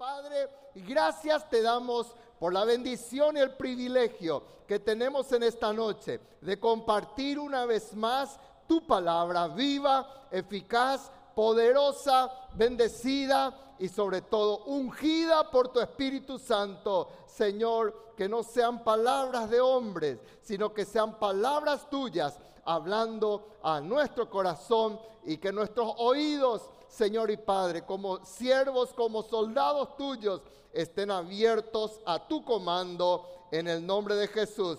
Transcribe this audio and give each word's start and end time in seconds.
Padre, 0.00 0.48
gracias 0.76 1.46
te 1.50 1.60
damos 1.60 2.14
por 2.38 2.54
la 2.54 2.64
bendición 2.64 3.36
y 3.36 3.40
el 3.40 3.52
privilegio 3.52 4.42
que 4.66 4.78
tenemos 4.78 5.30
en 5.32 5.42
esta 5.42 5.74
noche 5.74 6.18
de 6.40 6.58
compartir 6.58 7.38
una 7.38 7.66
vez 7.66 7.94
más 7.94 8.40
tu 8.66 8.86
palabra 8.86 9.48
viva, 9.48 10.26
eficaz, 10.30 11.12
poderosa, 11.34 12.32
bendecida 12.54 13.74
y 13.78 13.88
sobre 13.88 14.22
todo 14.22 14.64
ungida 14.64 15.50
por 15.50 15.68
tu 15.68 15.80
Espíritu 15.80 16.38
Santo. 16.38 17.10
Señor, 17.26 18.14
que 18.16 18.26
no 18.26 18.42
sean 18.42 18.82
palabras 18.82 19.50
de 19.50 19.60
hombres, 19.60 20.18
sino 20.40 20.72
que 20.72 20.86
sean 20.86 21.18
palabras 21.18 21.90
tuyas 21.90 22.38
hablando 22.64 23.58
a 23.62 23.82
nuestro 23.82 24.30
corazón 24.30 24.98
y 25.26 25.36
que 25.36 25.52
nuestros 25.52 25.92
oídos 25.98 26.70
Señor 26.90 27.30
y 27.30 27.36
Padre, 27.36 27.82
como 27.82 28.24
siervos, 28.24 28.92
como 28.92 29.22
soldados 29.22 29.96
tuyos, 29.96 30.42
estén 30.72 31.10
abiertos 31.10 32.00
a 32.04 32.26
tu 32.26 32.44
comando 32.44 33.26
en 33.50 33.68
el 33.68 33.86
nombre 33.86 34.16
de 34.16 34.28
Jesús. 34.28 34.78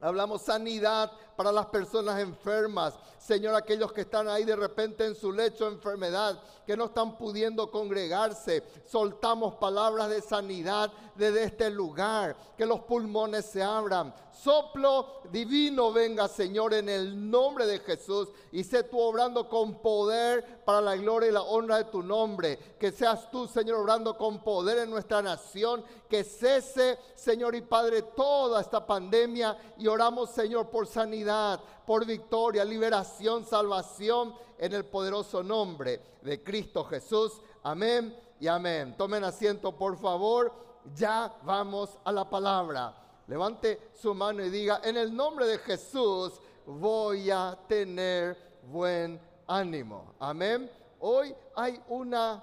Hablamos 0.00 0.42
sanidad 0.42 1.10
para 1.34 1.50
las 1.50 1.66
personas 1.66 2.20
enfermas. 2.20 2.94
Señor, 3.18 3.54
aquellos 3.54 3.90
que 3.90 4.02
están 4.02 4.28
ahí 4.28 4.44
de 4.44 4.54
repente 4.54 5.06
en 5.06 5.14
su 5.14 5.32
lecho 5.32 5.64
de 5.64 5.76
enfermedad, 5.76 6.38
que 6.66 6.76
no 6.76 6.84
están 6.84 7.16
pudiendo 7.16 7.70
congregarse. 7.70 8.62
Soltamos 8.84 9.54
palabras 9.54 10.10
de 10.10 10.20
sanidad 10.20 10.92
desde 11.14 11.44
este 11.44 11.70
lugar. 11.70 12.36
Que 12.56 12.66
los 12.66 12.80
pulmones 12.80 13.46
se 13.46 13.62
abran. 13.62 14.14
Soplo 14.42 15.22
divino 15.30 15.92
venga, 15.92 16.28
Señor, 16.28 16.74
en 16.74 16.88
el 16.88 17.30
nombre 17.30 17.66
de 17.66 17.78
Jesús. 17.78 18.28
Y 18.52 18.64
sé 18.64 18.82
tú 18.84 18.98
obrando 18.98 19.48
con 19.48 19.80
poder 19.80 20.62
para 20.64 20.80
la 20.80 20.96
gloria 20.96 21.28
y 21.30 21.32
la 21.32 21.42
honra 21.42 21.78
de 21.78 21.84
tu 21.84 22.02
nombre. 22.02 22.58
Que 22.78 22.92
seas 22.92 23.30
tú, 23.30 23.46
Señor, 23.46 23.80
obrando 23.80 24.16
con 24.16 24.42
poder 24.42 24.78
en 24.78 24.90
nuestra 24.90 25.22
nación. 25.22 25.84
Que 26.08 26.24
cese, 26.24 26.98
Señor 27.14 27.54
y 27.54 27.62
Padre, 27.62 28.02
toda 28.02 28.60
esta 28.60 28.86
pandemia. 28.86 29.56
Y 29.78 29.86
oramos, 29.86 30.30
Señor, 30.30 30.68
por 30.70 30.86
sanidad 30.86 31.60
por 31.86 32.06
victoria, 32.06 32.64
liberación, 32.64 33.44
salvación 33.44 34.34
en 34.58 34.72
el 34.72 34.84
poderoso 34.84 35.42
nombre 35.42 36.00
de 36.22 36.42
Cristo 36.42 36.84
Jesús. 36.84 37.40
Amén 37.62 38.16
y 38.40 38.46
amén. 38.46 38.96
Tomen 38.96 39.24
asiento, 39.24 39.72
por 39.72 39.98
favor. 39.98 40.52
Ya 40.94 41.34
vamos 41.42 41.90
a 42.04 42.12
la 42.12 42.28
palabra. 42.28 43.03
Levante 43.26 43.90
su 43.94 44.14
mano 44.14 44.44
y 44.44 44.50
diga, 44.50 44.80
en 44.84 44.96
el 44.96 45.14
nombre 45.14 45.46
de 45.46 45.58
Jesús 45.58 46.40
voy 46.66 47.30
a 47.30 47.58
tener 47.66 48.36
buen 48.70 49.20
ánimo. 49.46 50.14
Amén. 50.18 50.70
Hoy 51.00 51.34
hay 51.54 51.80
una 51.88 52.42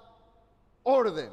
orden. 0.83 1.31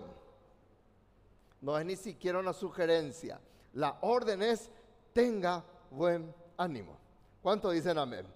No 1.60 1.78
es 1.78 1.84
ni 1.84 1.96
siquiera 1.96 2.38
una 2.38 2.52
sugerencia. 2.52 3.40
La 3.74 3.98
orden 4.02 4.42
es 4.42 4.70
tenga 5.12 5.64
buen 5.90 6.34
ánimo. 6.56 6.96
¿Cuánto 7.42 7.70
dicen 7.70 7.98
amén? 7.98 8.26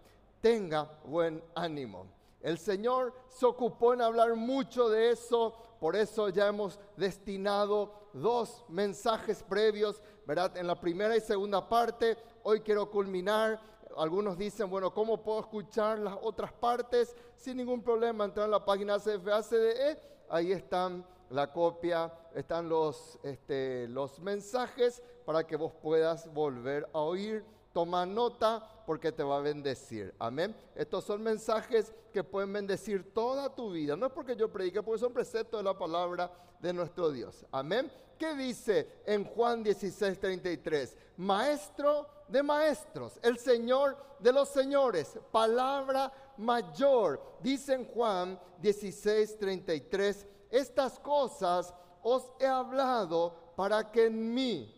Tenga 0.40 0.90
buen 1.04 1.42
ánimo. 1.54 2.06
El 2.40 2.58
Señor 2.58 3.14
se 3.28 3.46
ocupó 3.46 3.94
en 3.94 4.02
hablar 4.02 4.34
mucho 4.34 4.88
de 4.88 5.10
eso, 5.10 5.54
por 5.78 5.94
eso 5.94 6.28
ya 6.28 6.48
hemos 6.48 6.78
destinado 6.96 8.01
dos 8.12 8.64
mensajes 8.68 9.42
previos, 9.42 10.02
¿verdad? 10.26 10.56
En 10.56 10.66
la 10.66 10.80
primera 10.80 11.16
y 11.16 11.20
segunda 11.20 11.68
parte, 11.68 12.16
hoy 12.42 12.60
quiero 12.60 12.90
culminar. 12.90 13.60
Algunos 13.96 14.38
dicen, 14.38 14.70
bueno, 14.70 14.92
¿cómo 14.92 15.22
puedo 15.22 15.40
escuchar 15.40 15.98
las 15.98 16.16
otras 16.22 16.52
partes? 16.52 17.14
Sin 17.36 17.56
ningún 17.56 17.82
problema, 17.82 18.24
entrar 18.24 18.46
en 18.46 18.52
la 18.52 18.64
página 18.64 18.98
CFACDE, 18.98 19.98
ahí 20.30 20.52
están 20.52 21.04
la 21.30 21.52
copia, 21.52 22.12
están 22.34 22.68
los, 22.68 23.18
este, 23.22 23.88
los 23.88 24.18
mensajes 24.20 25.02
para 25.24 25.46
que 25.46 25.56
vos 25.56 25.72
puedas 25.82 26.32
volver 26.32 26.88
a 26.92 26.98
oír 27.00 27.44
Toma 27.72 28.04
nota 28.04 28.68
porque 28.86 29.12
te 29.12 29.22
va 29.22 29.38
a 29.38 29.40
bendecir. 29.40 30.14
Amén. 30.18 30.54
Estos 30.74 31.04
son 31.04 31.22
mensajes 31.22 31.92
que 32.12 32.24
pueden 32.24 32.52
bendecir 32.52 33.12
toda 33.12 33.54
tu 33.54 33.72
vida. 33.72 33.96
No 33.96 34.06
es 34.06 34.12
porque 34.12 34.36
yo 34.36 34.50
predique, 34.50 34.82
porque 34.82 35.00
son 35.00 35.12
preceptos 35.12 35.60
de 35.60 35.64
la 35.64 35.76
palabra 35.76 36.30
de 36.60 36.72
nuestro 36.72 37.10
Dios. 37.10 37.44
Amén. 37.50 37.90
¿Qué 38.18 38.34
dice 38.34 39.02
en 39.04 39.24
Juan 39.24 39.62
16, 39.62 40.18
33? 40.18 40.96
Maestro 41.16 42.06
de 42.28 42.42
maestros, 42.42 43.18
el 43.22 43.38
Señor 43.38 43.96
de 44.18 44.32
los 44.32 44.48
señores, 44.48 45.18
palabra 45.30 46.12
mayor. 46.36 47.20
Dice 47.40 47.74
en 47.74 47.84
Juan 47.86 48.38
16, 48.60 49.38
33, 49.38 50.26
estas 50.50 50.98
cosas 51.00 51.74
os 52.02 52.30
he 52.38 52.46
hablado 52.46 53.52
para 53.56 53.90
que 53.90 54.06
en 54.06 54.32
mí, 54.32 54.72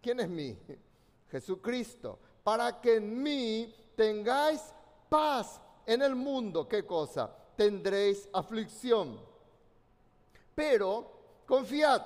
¿quién 0.00 0.20
es 0.20 0.28
mí? 0.28 0.58
Jesucristo, 1.30 2.18
para 2.44 2.80
que 2.80 2.96
en 2.96 3.22
mí 3.22 3.74
tengáis 3.96 4.60
paz 5.08 5.60
en 5.86 6.02
el 6.02 6.14
mundo. 6.14 6.68
¿Qué 6.68 6.86
cosa? 6.86 7.34
Tendréis 7.56 8.28
aflicción. 8.32 9.18
Pero 10.54 11.10
confiad, 11.46 12.02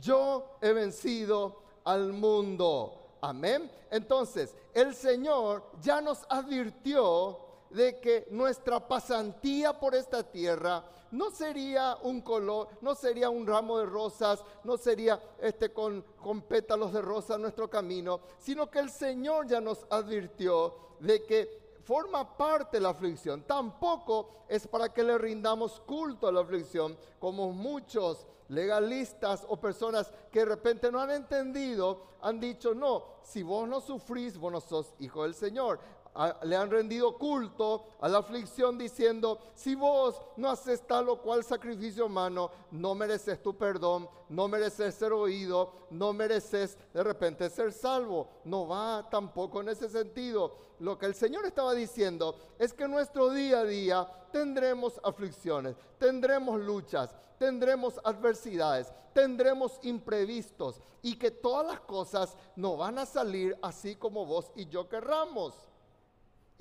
yo 0.00 0.58
he 0.60 0.72
vencido 0.72 1.62
al 1.84 2.12
mundo. 2.12 3.16
Amén. 3.20 3.70
Entonces, 3.90 4.54
el 4.74 4.94
Señor 4.94 5.64
ya 5.80 6.00
nos 6.00 6.26
advirtió 6.28 7.38
de 7.70 8.00
que 8.00 8.26
nuestra 8.30 8.86
pasantía 8.86 9.78
por 9.78 9.94
esta 9.94 10.22
tierra 10.22 10.84
no 11.12 11.30
sería 11.30 11.96
un 12.02 12.20
color, 12.22 12.68
no 12.80 12.94
sería 12.94 13.30
un 13.30 13.46
ramo 13.46 13.78
de 13.78 13.86
rosas, 13.86 14.42
no 14.64 14.76
sería 14.76 15.20
este 15.40 15.72
con, 15.72 16.02
con 16.20 16.42
pétalos 16.42 16.92
de 16.92 17.00
rosa 17.00 17.38
nuestro 17.38 17.68
camino, 17.70 18.20
sino 18.38 18.70
que 18.70 18.80
el 18.80 18.90
Señor 18.90 19.46
ya 19.46 19.60
nos 19.60 19.86
advirtió 19.90 20.74
de 21.00 21.22
que 21.24 21.62
forma 21.84 22.36
parte 22.36 22.80
la 22.80 22.90
aflicción. 22.90 23.42
Tampoco 23.42 24.44
es 24.48 24.66
para 24.66 24.92
que 24.92 25.02
le 25.02 25.18
rindamos 25.18 25.80
culto 25.80 26.26
a 26.26 26.32
la 26.32 26.40
aflicción, 26.40 26.96
como 27.18 27.52
muchos 27.52 28.26
legalistas 28.48 29.44
o 29.48 29.56
personas 29.58 30.10
que 30.30 30.40
de 30.40 30.46
repente 30.46 30.90
no 30.90 31.00
han 31.00 31.10
entendido, 31.10 32.04
han 32.22 32.40
dicho, 32.40 32.74
no, 32.74 33.04
si 33.22 33.42
vos 33.42 33.68
no 33.68 33.80
sufrís, 33.80 34.38
vos 34.38 34.52
no 34.52 34.60
sos 34.60 34.94
hijo 34.98 35.24
del 35.24 35.34
Señor 35.34 35.80
le 36.42 36.56
han 36.56 36.70
rendido 36.70 37.16
culto 37.16 37.86
a 38.00 38.08
la 38.08 38.18
aflicción 38.18 38.76
diciendo, 38.76 39.38
si 39.54 39.74
vos 39.74 40.20
no 40.36 40.50
haces 40.50 40.86
tal 40.86 41.08
o 41.08 41.20
cual 41.20 41.42
sacrificio 41.42 42.06
humano, 42.06 42.50
no 42.70 42.94
mereces 42.94 43.42
tu 43.42 43.56
perdón, 43.56 44.08
no 44.28 44.46
mereces 44.48 44.94
ser 44.94 45.12
oído, 45.12 45.72
no 45.90 46.12
mereces 46.12 46.76
de 46.92 47.02
repente 47.02 47.48
ser 47.48 47.72
salvo. 47.72 48.28
No 48.44 48.66
va 48.66 49.08
tampoco 49.10 49.60
en 49.60 49.70
ese 49.70 49.88
sentido. 49.88 50.56
Lo 50.80 50.98
que 50.98 51.06
el 51.06 51.14
Señor 51.14 51.46
estaba 51.46 51.74
diciendo 51.74 52.36
es 52.58 52.72
que 52.72 52.88
nuestro 52.88 53.30
día 53.30 53.60
a 53.60 53.64
día 53.64 54.06
tendremos 54.32 55.00
aflicciones, 55.02 55.76
tendremos 55.98 56.60
luchas, 56.60 57.14
tendremos 57.38 58.00
adversidades, 58.04 58.92
tendremos 59.12 59.78
imprevistos 59.82 60.80
y 61.02 61.16
que 61.16 61.30
todas 61.30 61.66
las 61.66 61.80
cosas 61.80 62.36
no 62.56 62.76
van 62.76 62.98
a 62.98 63.06
salir 63.06 63.56
así 63.62 63.96
como 63.96 64.26
vos 64.26 64.50
y 64.56 64.66
yo 64.66 64.88
querramos. 64.88 65.54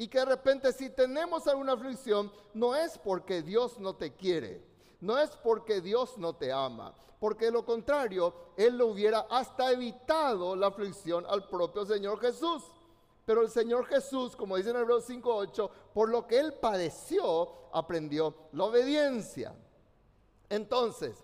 Y 0.02 0.08
que 0.08 0.18
de 0.18 0.26
repente 0.26 0.74
si 0.74 0.90
tenemos 0.90 1.46
alguna 1.46 1.74
aflicción, 1.74 2.32
no 2.56 2.76
es 2.76 2.98
porque 2.98 3.44
Dios 3.44 3.78
no 3.78 3.96
te 3.96 4.16
quiere, 4.16 4.66
no 5.00 5.16
es 5.20 5.30
porque 5.44 5.80
Dios 5.80 6.18
no 6.18 6.34
te 6.34 6.52
ama, 6.52 6.96
porque 7.20 7.46
de 7.46 7.52
lo 7.52 7.64
contrario, 7.64 8.34
Él 8.58 8.80
lo 8.80 8.88
hubiera 8.88 9.28
hasta 9.30 9.72
evitado 9.72 10.56
la 10.56 10.66
aflicción 10.66 11.24
al 11.30 11.48
propio 11.48 11.86
Señor 11.86 12.20
Jesús. 12.20 12.64
Pero 13.26 13.44
el 13.44 13.52
Señor 13.52 13.86
Jesús, 13.86 14.36
como 14.36 14.58
dice 14.58 14.72
en 14.72 14.78
Hebreos 14.78 15.08
5.8, 15.08 15.70
por 15.94 16.10
lo 16.10 16.26
que 16.26 16.40
Él 16.40 16.56
padeció, 16.56 17.70
aprendió 17.72 18.34
la 18.54 18.64
obediencia. 18.64 19.54
Entonces, 20.50 21.16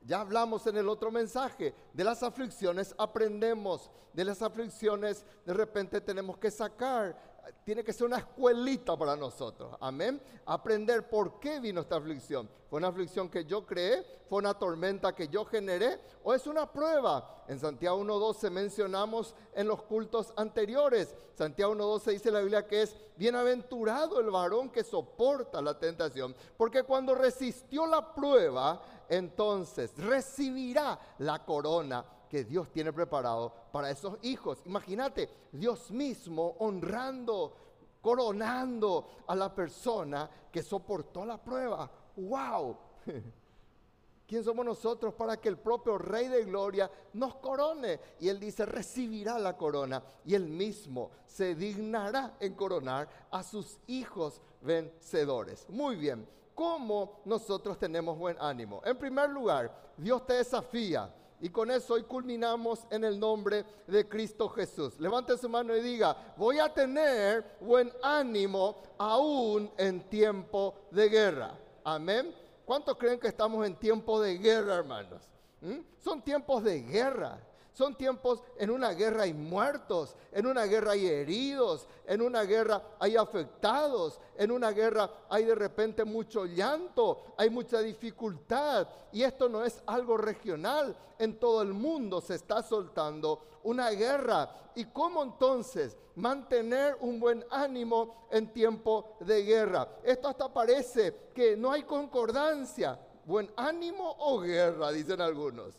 ya 0.00 0.22
hablamos 0.22 0.66
en 0.66 0.78
el 0.78 0.88
otro 0.88 1.10
mensaje, 1.10 1.74
de 1.92 2.04
las 2.04 2.22
aflicciones 2.22 2.94
aprendemos, 2.96 3.90
de 4.14 4.24
las 4.24 4.40
aflicciones 4.40 5.26
de 5.44 5.52
repente 5.52 6.00
tenemos 6.00 6.38
que 6.38 6.50
sacar 6.50 7.33
tiene 7.64 7.84
que 7.84 7.92
ser 7.92 8.06
una 8.06 8.18
escuelita 8.18 8.96
para 8.96 9.16
nosotros. 9.16 9.76
Amén. 9.80 10.20
Aprender 10.46 11.08
por 11.08 11.38
qué 11.40 11.60
vino 11.60 11.80
esta 11.80 11.96
aflicción. 11.96 12.48
¿Fue 12.68 12.78
una 12.78 12.88
aflicción 12.88 13.28
que 13.28 13.44
yo 13.44 13.64
creé? 13.66 14.04
¿Fue 14.28 14.38
una 14.38 14.54
tormenta 14.54 15.14
que 15.14 15.28
yo 15.28 15.44
generé? 15.44 16.00
¿O 16.22 16.34
es 16.34 16.46
una 16.46 16.70
prueba? 16.70 17.44
En 17.48 17.58
Santiago 17.58 18.02
1.12 18.02 18.50
mencionamos 18.50 19.34
en 19.54 19.68
los 19.68 19.82
cultos 19.82 20.32
anteriores. 20.36 21.14
Santiago 21.34 21.74
1.12 21.74 22.12
dice 22.12 22.30
la 22.30 22.40
Biblia 22.40 22.66
que 22.66 22.82
es 22.82 22.96
bienaventurado 23.16 24.20
el 24.20 24.30
varón 24.30 24.70
que 24.70 24.82
soporta 24.82 25.60
la 25.60 25.78
tentación. 25.78 26.34
Porque 26.56 26.82
cuando 26.82 27.14
resistió 27.14 27.86
la 27.86 28.14
prueba, 28.14 28.82
entonces 29.08 29.92
recibirá 29.98 30.98
la 31.18 31.44
corona 31.44 32.04
que 32.34 32.42
Dios 32.42 32.68
tiene 32.72 32.92
preparado 32.92 33.52
para 33.70 33.88
esos 33.92 34.18
hijos. 34.22 34.58
Imagínate, 34.64 35.30
Dios 35.52 35.92
mismo 35.92 36.56
honrando, 36.58 37.54
coronando 38.02 39.06
a 39.28 39.36
la 39.36 39.54
persona 39.54 40.28
que 40.50 40.60
soportó 40.60 41.24
la 41.24 41.40
prueba. 41.40 41.88
¡Wow! 42.16 42.76
¿Quién 44.26 44.42
somos 44.42 44.66
nosotros 44.66 45.14
para 45.14 45.36
que 45.36 45.48
el 45.48 45.58
propio 45.58 45.96
Rey 45.96 46.26
de 46.26 46.44
Gloria 46.44 46.90
nos 47.12 47.36
corone? 47.36 48.00
Y 48.18 48.28
él 48.28 48.40
dice, 48.40 48.66
recibirá 48.66 49.38
la 49.38 49.56
corona 49.56 50.02
y 50.24 50.34
él 50.34 50.48
mismo 50.48 51.12
se 51.28 51.54
dignará 51.54 52.34
en 52.40 52.54
coronar 52.54 53.08
a 53.30 53.44
sus 53.44 53.78
hijos 53.86 54.40
vencedores. 54.60 55.70
Muy 55.70 55.94
bien, 55.94 56.26
¿cómo 56.52 57.20
nosotros 57.26 57.78
tenemos 57.78 58.18
buen 58.18 58.36
ánimo? 58.40 58.82
En 58.84 58.98
primer 58.98 59.30
lugar, 59.30 59.92
Dios 59.96 60.26
te 60.26 60.32
desafía. 60.32 61.14
Y 61.40 61.50
con 61.50 61.70
eso 61.70 61.94
hoy 61.94 62.04
culminamos 62.04 62.86
en 62.90 63.04
el 63.04 63.18
nombre 63.18 63.64
de 63.86 64.08
Cristo 64.08 64.48
Jesús. 64.48 64.98
Levante 64.98 65.36
su 65.36 65.48
mano 65.48 65.76
y 65.76 65.80
diga, 65.80 66.34
voy 66.36 66.58
a 66.58 66.72
tener 66.72 67.56
buen 67.60 67.92
ánimo 68.02 68.82
aún 68.98 69.70
en 69.76 70.08
tiempo 70.08 70.74
de 70.90 71.08
guerra. 71.08 71.58
Amén. 71.84 72.34
¿Cuántos 72.64 72.96
creen 72.96 73.18
que 73.18 73.28
estamos 73.28 73.66
en 73.66 73.76
tiempo 73.76 74.20
de 74.20 74.38
guerra, 74.38 74.76
hermanos? 74.76 75.22
¿Mm? 75.60 75.80
Son 76.02 76.22
tiempos 76.22 76.64
de 76.64 76.80
guerra. 76.80 77.38
Son 77.74 77.96
tiempos, 77.96 78.40
en 78.56 78.70
una 78.70 78.92
guerra 78.92 79.24
hay 79.24 79.34
muertos, 79.34 80.14
en 80.30 80.46
una 80.46 80.62
guerra 80.62 80.92
hay 80.92 81.08
heridos, 81.08 81.88
en 82.06 82.22
una 82.22 82.44
guerra 82.44 82.80
hay 83.00 83.16
afectados, 83.16 84.20
en 84.36 84.52
una 84.52 84.70
guerra 84.70 85.10
hay 85.28 85.44
de 85.44 85.56
repente 85.56 86.04
mucho 86.04 86.46
llanto, 86.46 87.34
hay 87.36 87.50
mucha 87.50 87.80
dificultad. 87.80 88.86
Y 89.10 89.24
esto 89.24 89.48
no 89.48 89.64
es 89.64 89.82
algo 89.86 90.16
regional, 90.16 90.96
en 91.18 91.40
todo 91.40 91.62
el 91.62 91.72
mundo 91.72 92.20
se 92.20 92.36
está 92.36 92.62
soltando 92.62 93.42
una 93.64 93.90
guerra. 93.90 94.70
¿Y 94.76 94.84
cómo 94.84 95.24
entonces 95.24 95.96
mantener 96.14 96.96
un 97.00 97.18
buen 97.18 97.44
ánimo 97.50 98.28
en 98.30 98.52
tiempo 98.52 99.16
de 99.18 99.42
guerra? 99.42 99.88
Esto 100.04 100.28
hasta 100.28 100.48
parece 100.48 101.30
que 101.34 101.56
no 101.56 101.72
hay 101.72 101.82
concordancia. 101.82 103.00
Buen 103.24 103.50
ánimo 103.56 104.14
o 104.20 104.38
guerra, 104.38 104.92
dicen 104.92 105.20
algunos 105.20 105.74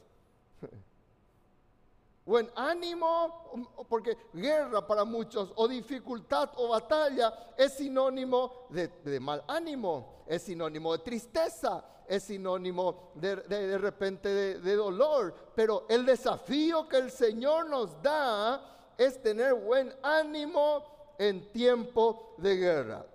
buen 2.26 2.50
ánimo, 2.56 3.76
porque 3.88 4.18
guerra 4.34 4.86
para 4.86 5.06
muchos, 5.06 5.54
o 5.56 5.68
dificultad 5.68 6.50
o 6.58 6.70
batalla, 6.70 7.54
es 7.58 7.74
sinónimo 7.74 8.68
de, 8.70 9.20
mal 9.20 9.44
ánimo, 9.48 10.24
es 10.28 10.42
sinónimo 10.42 10.94
de 10.94 11.04
tristeza, 11.04 11.86
es 12.08 12.24
sinónimo 12.24 13.12
de, 13.16 13.36
de 13.36 13.78
repente 13.78 14.60
de 14.60 14.76
dolor. 14.76 15.34
Pero 15.56 15.86
el 15.88 16.06
desafío 16.06 16.90
que 16.90 16.98
el 16.98 17.12
Señor 17.12 17.70
nos 17.70 18.02
da 18.02 18.94
es 18.98 19.22
tener 19.22 19.54
buen 19.54 19.94
ánimo 20.02 21.16
en 21.18 21.52
tiempo 21.52 22.36
de 22.38 22.56
guerra. 22.56 23.06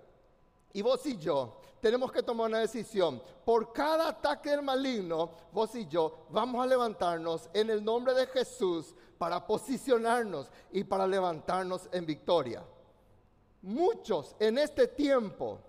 Y 0.73 0.81
vos 0.81 1.05
y 1.05 1.17
yo 1.17 1.60
tenemos 1.81 2.11
que 2.11 2.23
tomar 2.23 2.47
una 2.47 2.59
decisión. 2.59 3.21
Por 3.43 3.73
cada 3.73 4.09
ataque 4.09 4.51
del 4.51 4.61
maligno, 4.61 5.31
vos 5.51 5.75
y 5.75 5.87
yo 5.87 6.27
vamos 6.29 6.63
a 6.63 6.67
levantarnos 6.67 7.49
en 7.53 7.69
el 7.69 7.83
nombre 7.83 8.13
de 8.13 8.27
Jesús 8.27 8.93
para 9.17 9.45
posicionarnos 9.45 10.49
y 10.71 10.83
para 10.83 11.07
levantarnos 11.07 11.89
en 11.91 12.05
victoria. 12.05 12.63
Muchos 13.61 14.35
en 14.39 14.57
este 14.57 14.87
tiempo 14.87 15.59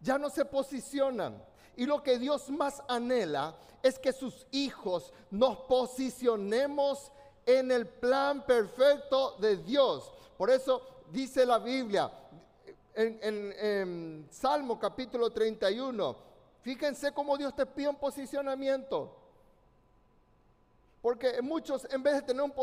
ya 0.00 0.18
no 0.18 0.28
se 0.28 0.44
posicionan. 0.44 1.42
Y 1.76 1.86
lo 1.86 2.02
que 2.02 2.18
Dios 2.18 2.50
más 2.50 2.82
anhela 2.88 3.56
es 3.82 3.98
que 3.98 4.12
sus 4.12 4.46
hijos 4.52 5.12
nos 5.30 5.58
posicionemos 5.60 7.10
en 7.46 7.70
el 7.70 7.86
plan 7.86 8.44
perfecto 8.46 9.36
de 9.40 9.56
Dios. 9.56 10.12
Por 10.36 10.50
eso 10.50 10.82
dice 11.10 11.44
la 11.44 11.58
Biblia, 11.58 12.10
en, 12.94 14.26
Salmo 14.30 14.78
capítulo 14.78 15.30
31. 15.30 16.16
Fíjense 16.62 17.12
cómo 17.12 17.36
Dios 17.36 17.54
te 17.54 17.66
pide 17.66 17.88
un 17.88 17.96
posicionamiento. 17.96 19.16
Porque 21.02 21.42
muchos, 21.42 21.86
en 21.90 22.02
vez 22.02 22.14
de 22.14 22.22
tener 22.22 22.42
un 22.42 22.54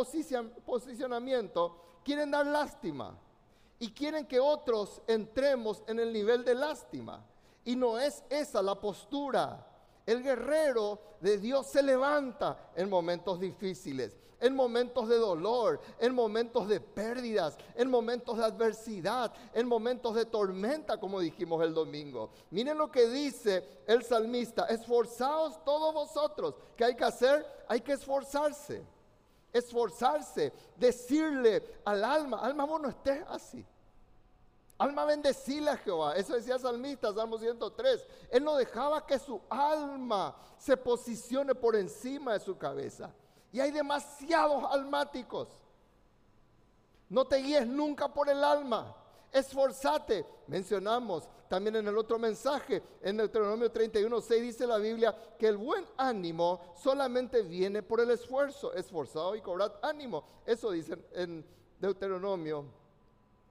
posicionamiento, 0.66 2.00
quieren 2.04 2.32
dar 2.32 2.46
lástima. 2.48 3.18
Y 3.80 3.92
quieren 3.92 4.26
que 4.26 4.40
otros 4.40 5.02
entremos 5.08 5.84
en 5.88 6.00
el 6.00 6.14
nivel 6.14 6.44
de 6.44 6.56
lástima. 6.56 7.26
Y 7.66 7.76
no 7.76 8.00
es 8.00 8.24
esa 8.30 8.62
la 8.62 8.76
postura. 8.80 9.68
El 10.06 10.24
guerrero 10.24 11.00
de 11.20 11.38
Dios 11.38 11.68
se 11.68 11.84
levanta 11.84 12.72
en 12.76 12.90
momentos 12.90 13.40
difíciles 13.40 14.21
en 14.42 14.56
momentos 14.56 15.08
de 15.08 15.18
dolor, 15.18 15.80
en 16.00 16.14
momentos 16.14 16.68
de 16.68 16.82
pérdidas, 16.82 17.58
en 17.76 17.90
momentos 17.90 18.38
de 18.38 18.44
adversidad, 18.44 19.32
en 19.54 19.68
momentos 19.68 20.16
de 20.16 20.26
tormenta, 20.26 21.00
como 21.00 21.20
dijimos 21.20 21.64
el 21.64 21.74
domingo. 21.74 22.32
Miren 22.50 22.78
lo 22.78 22.92
que 22.92 23.08
dice 23.08 23.84
el 23.88 24.04
salmista, 24.04 24.66
esforzaos 24.66 25.64
todos 25.64 25.94
vosotros. 25.94 26.56
¿Qué 26.76 26.86
hay 26.86 26.96
que 26.96 27.06
hacer? 27.06 27.46
Hay 27.70 27.82
que 27.82 27.94
esforzarse. 27.94 28.84
Esforzarse, 29.54 30.52
decirle 30.78 31.80
al 31.86 32.04
alma, 32.04 32.40
alma 32.40 32.66
vos 32.66 32.82
no 32.82 32.90
estés 32.90 33.24
así. 33.30 33.66
Alma 34.82 35.06
bendecile 35.06 35.70
a 35.70 35.78
Jehová. 35.78 36.16
Eso 36.16 36.34
decía 36.34 36.56
el 36.56 36.60
salmista, 36.62 37.14
Salmo 37.14 37.38
103. 37.38 38.08
Él 38.32 38.44
no 38.44 38.56
dejaba 38.56 39.06
que 39.06 39.20
su 39.20 39.40
alma 39.48 40.36
se 40.58 40.76
posicione 40.76 41.54
por 41.54 41.76
encima 41.76 42.34
de 42.34 42.40
su 42.40 42.58
cabeza. 42.58 43.14
Y 43.52 43.60
hay 43.60 43.72
demasiados 43.72 44.64
almáticos. 44.72 45.50
No 47.10 47.26
te 47.26 47.38
guíes 47.38 47.68
nunca 47.68 48.08
por 48.08 48.30
el 48.30 48.44
alma. 48.44 48.96
Esforzate. 49.32 50.26
Mencionamos 50.48 51.28
también 51.52 51.76
en 51.76 51.88
el 51.90 51.98
otro 51.98 52.18
mensaje, 52.18 52.82
en 53.02 53.18
Deuteronomio 53.18 53.70
31, 53.70 54.22
6 54.22 54.42
dice 54.42 54.66
la 54.66 54.78
Biblia 54.78 55.14
que 55.38 55.48
el 55.48 55.58
buen 55.58 55.86
ánimo 55.98 56.62
solamente 56.82 57.42
viene 57.42 57.84
por 57.84 58.00
el 58.00 58.12
esfuerzo. 58.12 58.74
Esforzado 58.74 59.36
y 59.36 59.42
cobrad 59.42 59.74
ánimo. 59.82 60.24
Eso 60.46 60.72
dice 60.72 60.98
en 61.12 61.46
Deuteronomio 61.78 62.64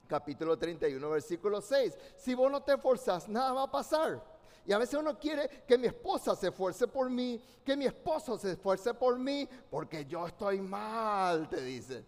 capítulo 0.09 0.57
31, 0.59 1.11
versículo 1.11 1.61
6. 1.61 1.99
Si 2.17 2.35
vos 2.35 2.51
no 2.51 2.63
te 2.63 2.73
esforzás, 2.73 3.29
nada 3.29 3.53
va 3.53 3.65
a 3.65 3.71
pasar. 3.71 4.23
Y 4.67 4.73
a 4.73 4.79
veces 4.79 4.99
uno 4.99 5.19
quiere 5.19 5.65
que 5.67 5.79
mi 5.79 5.87
esposa 5.87 6.37
se 6.37 6.49
esfuerce 6.49 6.87
por 6.87 7.09
mí, 7.11 7.43
que 7.65 7.77
mi 7.77 7.87
esposo 7.87 8.39
se 8.39 8.53
esfuerce 8.53 8.95
por 8.95 9.19
mí, 9.19 9.49
porque 9.71 10.05
yo 10.05 10.27
estoy 10.27 10.61
mal, 10.61 11.49
te 11.49 11.61
dice. 11.63 12.05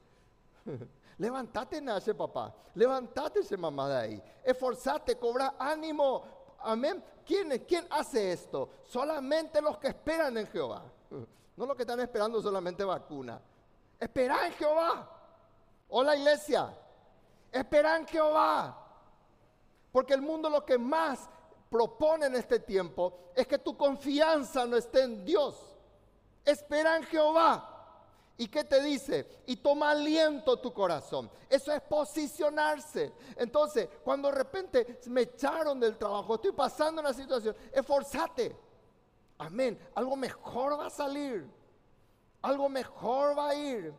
Levántate, 1.18 1.80
nace 1.80 2.14
papá. 2.14 2.54
Levántate, 2.74 3.40
ese 3.40 3.56
mamá 3.56 3.88
de 3.88 3.96
ahí. 3.96 4.22
Esforzate, 4.44 5.16
cobra 5.16 5.54
ánimo. 5.58 6.24
Amén. 6.60 7.02
¿Quién, 7.24 7.64
¿Quién 7.66 7.86
hace 7.90 8.32
esto? 8.32 8.70
Solamente 8.84 9.60
los 9.60 9.78
que 9.78 9.88
esperan 9.88 10.36
en 10.38 10.46
Jehová. 10.46 10.82
No 11.54 11.66
los 11.66 11.76
que 11.76 11.82
están 11.82 12.00
esperando 12.00 12.40
solamente 12.40 12.82
vacuna. 12.82 13.38
Espera 14.00 14.46
en 14.46 14.54
Jehová. 14.54 15.06
Hola 15.90 16.16
iglesia. 16.16 16.74
Espera 17.52 17.98
en 17.98 18.06
Jehová. 18.06 18.74
Porque 19.92 20.14
el 20.14 20.22
mundo 20.22 20.48
lo 20.48 20.64
que 20.64 20.78
más 20.78 21.28
propone 21.72 22.26
en 22.26 22.36
este 22.36 22.60
tiempo 22.60 23.14
es 23.34 23.46
que 23.46 23.58
tu 23.58 23.74
confianza 23.74 24.66
no 24.66 24.76
esté 24.76 25.04
en 25.04 25.24
Dios. 25.24 25.56
Espera 26.44 26.98
en 26.98 27.04
Jehová. 27.04 27.70
¿Y 28.36 28.46
qué 28.46 28.62
te 28.62 28.82
dice? 28.82 29.42
Y 29.46 29.56
toma 29.56 29.92
aliento 29.92 30.58
tu 30.58 30.70
corazón. 30.70 31.30
Eso 31.48 31.72
es 31.72 31.80
posicionarse. 31.80 33.12
Entonces, 33.36 33.88
cuando 34.04 34.28
de 34.28 34.34
repente 34.34 35.00
me 35.06 35.22
echaron 35.22 35.80
del 35.80 35.96
trabajo, 35.96 36.34
estoy 36.34 36.52
pasando 36.52 37.00
una 37.00 37.14
situación, 37.14 37.56
esforzate. 37.72 38.54
Amén. 39.38 39.78
Algo 39.94 40.14
mejor 40.14 40.78
va 40.78 40.88
a 40.88 40.90
salir. 40.90 41.48
Algo 42.42 42.68
mejor 42.68 43.38
va 43.38 43.48
a 43.48 43.54
ir. 43.54 43.94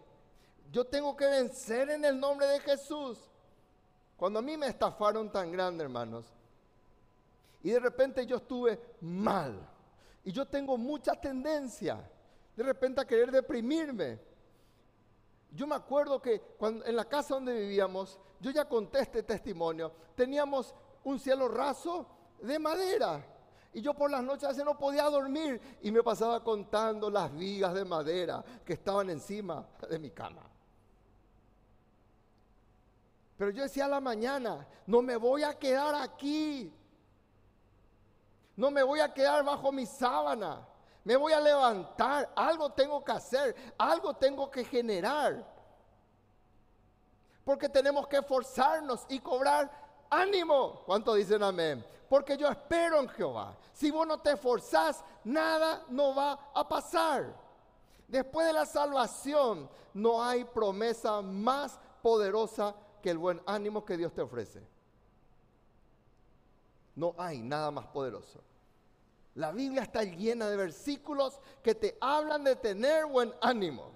Yo 0.71 0.85
tengo 0.85 1.15
que 1.17 1.25
vencer 1.25 1.89
en 1.89 2.05
el 2.05 2.19
nombre 2.19 2.45
de 2.45 2.59
Jesús. 2.59 3.17
Cuando 4.15 4.39
a 4.39 4.41
mí 4.43 4.57
me 4.57 4.67
estafaron 4.67 5.31
tan 5.31 5.51
grande, 5.51 5.83
hermanos, 5.83 6.25
y 7.63 7.71
de 7.71 7.79
repente 7.79 8.25
yo 8.25 8.35
estuve 8.35 8.79
mal. 9.01 9.67
Y 10.23 10.31
yo 10.31 10.45
tengo 10.45 10.77
mucha 10.77 11.13
tendencia 11.13 12.09
de 12.55 12.63
repente 12.63 13.01
a 13.01 13.05
querer 13.05 13.31
deprimirme. 13.31 14.19
Yo 15.51 15.65
me 15.65 15.75
acuerdo 15.75 16.21
que 16.21 16.41
en 16.59 16.95
la 16.95 17.05
casa 17.05 17.35
donde 17.35 17.53
vivíamos, 17.53 18.19
yo 18.39 18.51
ya 18.51 18.67
conté 18.67 18.99
este 18.99 19.23
testimonio, 19.23 19.91
teníamos 20.15 20.75
un 21.03 21.19
cielo 21.19 21.47
raso 21.47 22.07
de 22.41 22.59
madera. 22.59 23.25
Y 23.71 23.81
yo 23.81 23.93
por 23.93 24.11
las 24.11 24.23
noches 24.23 24.57
no 24.57 24.77
podía 24.77 25.05
dormir 25.05 25.59
y 25.81 25.91
me 25.91 26.03
pasaba 26.03 26.43
contando 26.43 27.09
las 27.09 27.33
vigas 27.33 27.73
de 27.73 27.85
madera 27.85 28.43
que 28.63 28.73
estaban 28.73 29.09
encima 29.09 29.65
de 29.89 29.97
mi 29.97 30.11
cama. 30.11 30.43
Pero 33.37 33.51
yo 33.51 33.63
decía 33.63 33.85
a 33.85 33.89
la 33.89 33.99
mañana, 33.99 34.67
no 34.85 35.01
me 35.01 35.15
voy 35.15 35.43
a 35.43 35.57
quedar 35.57 35.95
aquí. 35.95 36.71
No 38.55 38.71
me 38.71 38.83
voy 38.83 38.99
a 38.99 39.13
quedar 39.13 39.43
bajo 39.43 39.71
mi 39.71 39.85
sábana. 39.85 40.67
Me 41.03 41.15
voy 41.15 41.33
a 41.33 41.39
levantar. 41.39 42.31
Algo 42.35 42.71
tengo 42.71 43.03
que 43.03 43.11
hacer. 43.11 43.55
Algo 43.77 44.13
tengo 44.13 44.49
que 44.49 44.63
generar. 44.63 45.45
Porque 47.43 47.67
tenemos 47.67 48.07
que 48.07 48.17
esforzarnos 48.17 49.05
y 49.09 49.19
cobrar 49.19 49.69
ánimo. 50.09 50.83
¿Cuánto 50.85 51.13
dicen 51.13 51.43
amén? 51.43 51.85
porque 52.13 52.37
yo 52.37 52.47
espero 52.47 52.99
en 52.99 53.09
Jehová. 53.09 53.57
Si 53.73 53.89
vos 53.89 54.05
no 54.05 54.19
te 54.19 54.33
esforzás, 54.33 55.03
nada 55.23 55.83
no 55.89 56.13
va 56.13 56.51
a 56.53 56.67
pasar. 56.67 57.35
Después 58.07 58.45
de 58.45 58.53
la 58.53 58.67
salvación, 58.67 59.67
no 59.95 60.23
hay 60.23 60.43
promesa 60.43 61.23
más 61.23 61.79
poderosa 62.03 62.75
que 63.01 63.09
el 63.09 63.17
buen 63.17 63.41
ánimo 63.47 63.83
que 63.83 63.97
Dios 63.97 64.13
te 64.13 64.21
ofrece. 64.21 64.61
No 66.95 67.15
hay 67.17 67.41
nada 67.41 67.71
más 67.71 67.87
poderoso. 67.87 68.39
La 69.35 69.51
Biblia 69.51 69.83
está 69.83 70.03
llena 70.03 70.47
de 70.47 70.55
versículos 70.55 71.39
que 71.63 71.73
te 71.73 71.97
hablan 71.99 72.43
de 72.43 72.55
tener 72.55 73.05
buen 73.05 73.33
ánimo. 73.41 73.91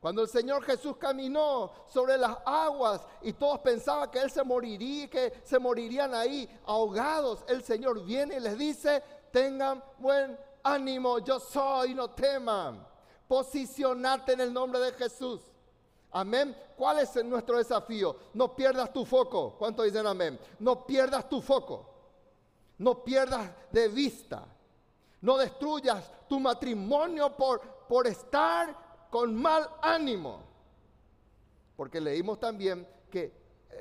Cuando 0.00 0.22
el 0.22 0.28
Señor 0.28 0.62
Jesús 0.62 0.96
caminó 0.96 1.72
sobre 1.88 2.16
las 2.16 2.38
aguas 2.46 3.00
y 3.20 3.32
todos 3.32 3.58
pensaban 3.58 4.08
que 4.10 4.20
Él 4.20 4.30
se 4.30 4.44
moriría, 4.44 5.10
que 5.10 5.32
se 5.42 5.58
morirían 5.58 6.14
ahí 6.14 6.48
ahogados, 6.66 7.44
el 7.48 7.64
Señor 7.64 8.04
viene 8.04 8.36
y 8.36 8.40
les 8.40 8.56
dice, 8.56 9.02
tengan 9.32 9.82
buen 9.98 10.38
ánimo, 10.62 11.18
yo 11.18 11.40
soy, 11.40 11.94
no 11.94 12.10
teman. 12.10 12.86
Posicionate 13.26 14.34
en 14.34 14.40
el 14.42 14.52
nombre 14.52 14.78
de 14.78 14.92
Jesús. 14.92 15.40
Amén. 16.12 16.56
¿Cuál 16.76 17.00
es 17.00 17.24
nuestro 17.24 17.58
desafío? 17.58 18.16
No 18.34 18.54
pierdas 18.54 18.92
tu 18.92 19.04
foco. 19.04 19.56
¿Cuántos 19.58 19.84
dicen 19.84 20.06
amén? 20.06 20.38
No 20.60 20.86
pierdas 20.86 21.28
tu 21.28 21.42
foco. 21.42 21.87
No 22.78 23.02
pierdas 23.04 23.50
de 23.70 23.88
vista. 23.88 24.46
No 25.20 25.36
destruyas 25.36 26.10
tu 26.28 26.38
matrimonio 26.38 27.36
por, 27.36 27.60
por 27.88 28.06
estar 28.06 29.08
con 29.10 29.34
mal 29.34 29.68
ánimo. 29.82 30.42
Porque 31.76 32.00
leímos 32.00 32.38
también 32.38 32.86
que 33.10 33.32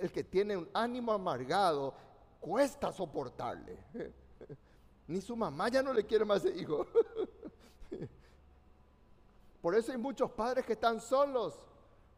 el 0.01 0.11
que 0.11 0.23
tiene 0.23 0.57
un 0.57 0.69
ánimo 0.73 1.11
amargado 1.11 1.93
cuesta 2.39 2.91
soportarle. 2.91 3.77
Ni 5.07 5.21
su 5.21 5.35
mamá 5.35 5.69
ya 5.69 5.81
no 5.81 5.93
le 5.93 6.05
quiere 6.05 6.25
más 6.25 6.43
hijo. 6.45 6.85
Por 9.61 9.75
eso 9.75 9.91
hay 9.91 9.97
muchos 9.97 10.31
padres 10.31 10.65
que 10.65 10.73
están 10.73 11.01
solos, 11.01 11.55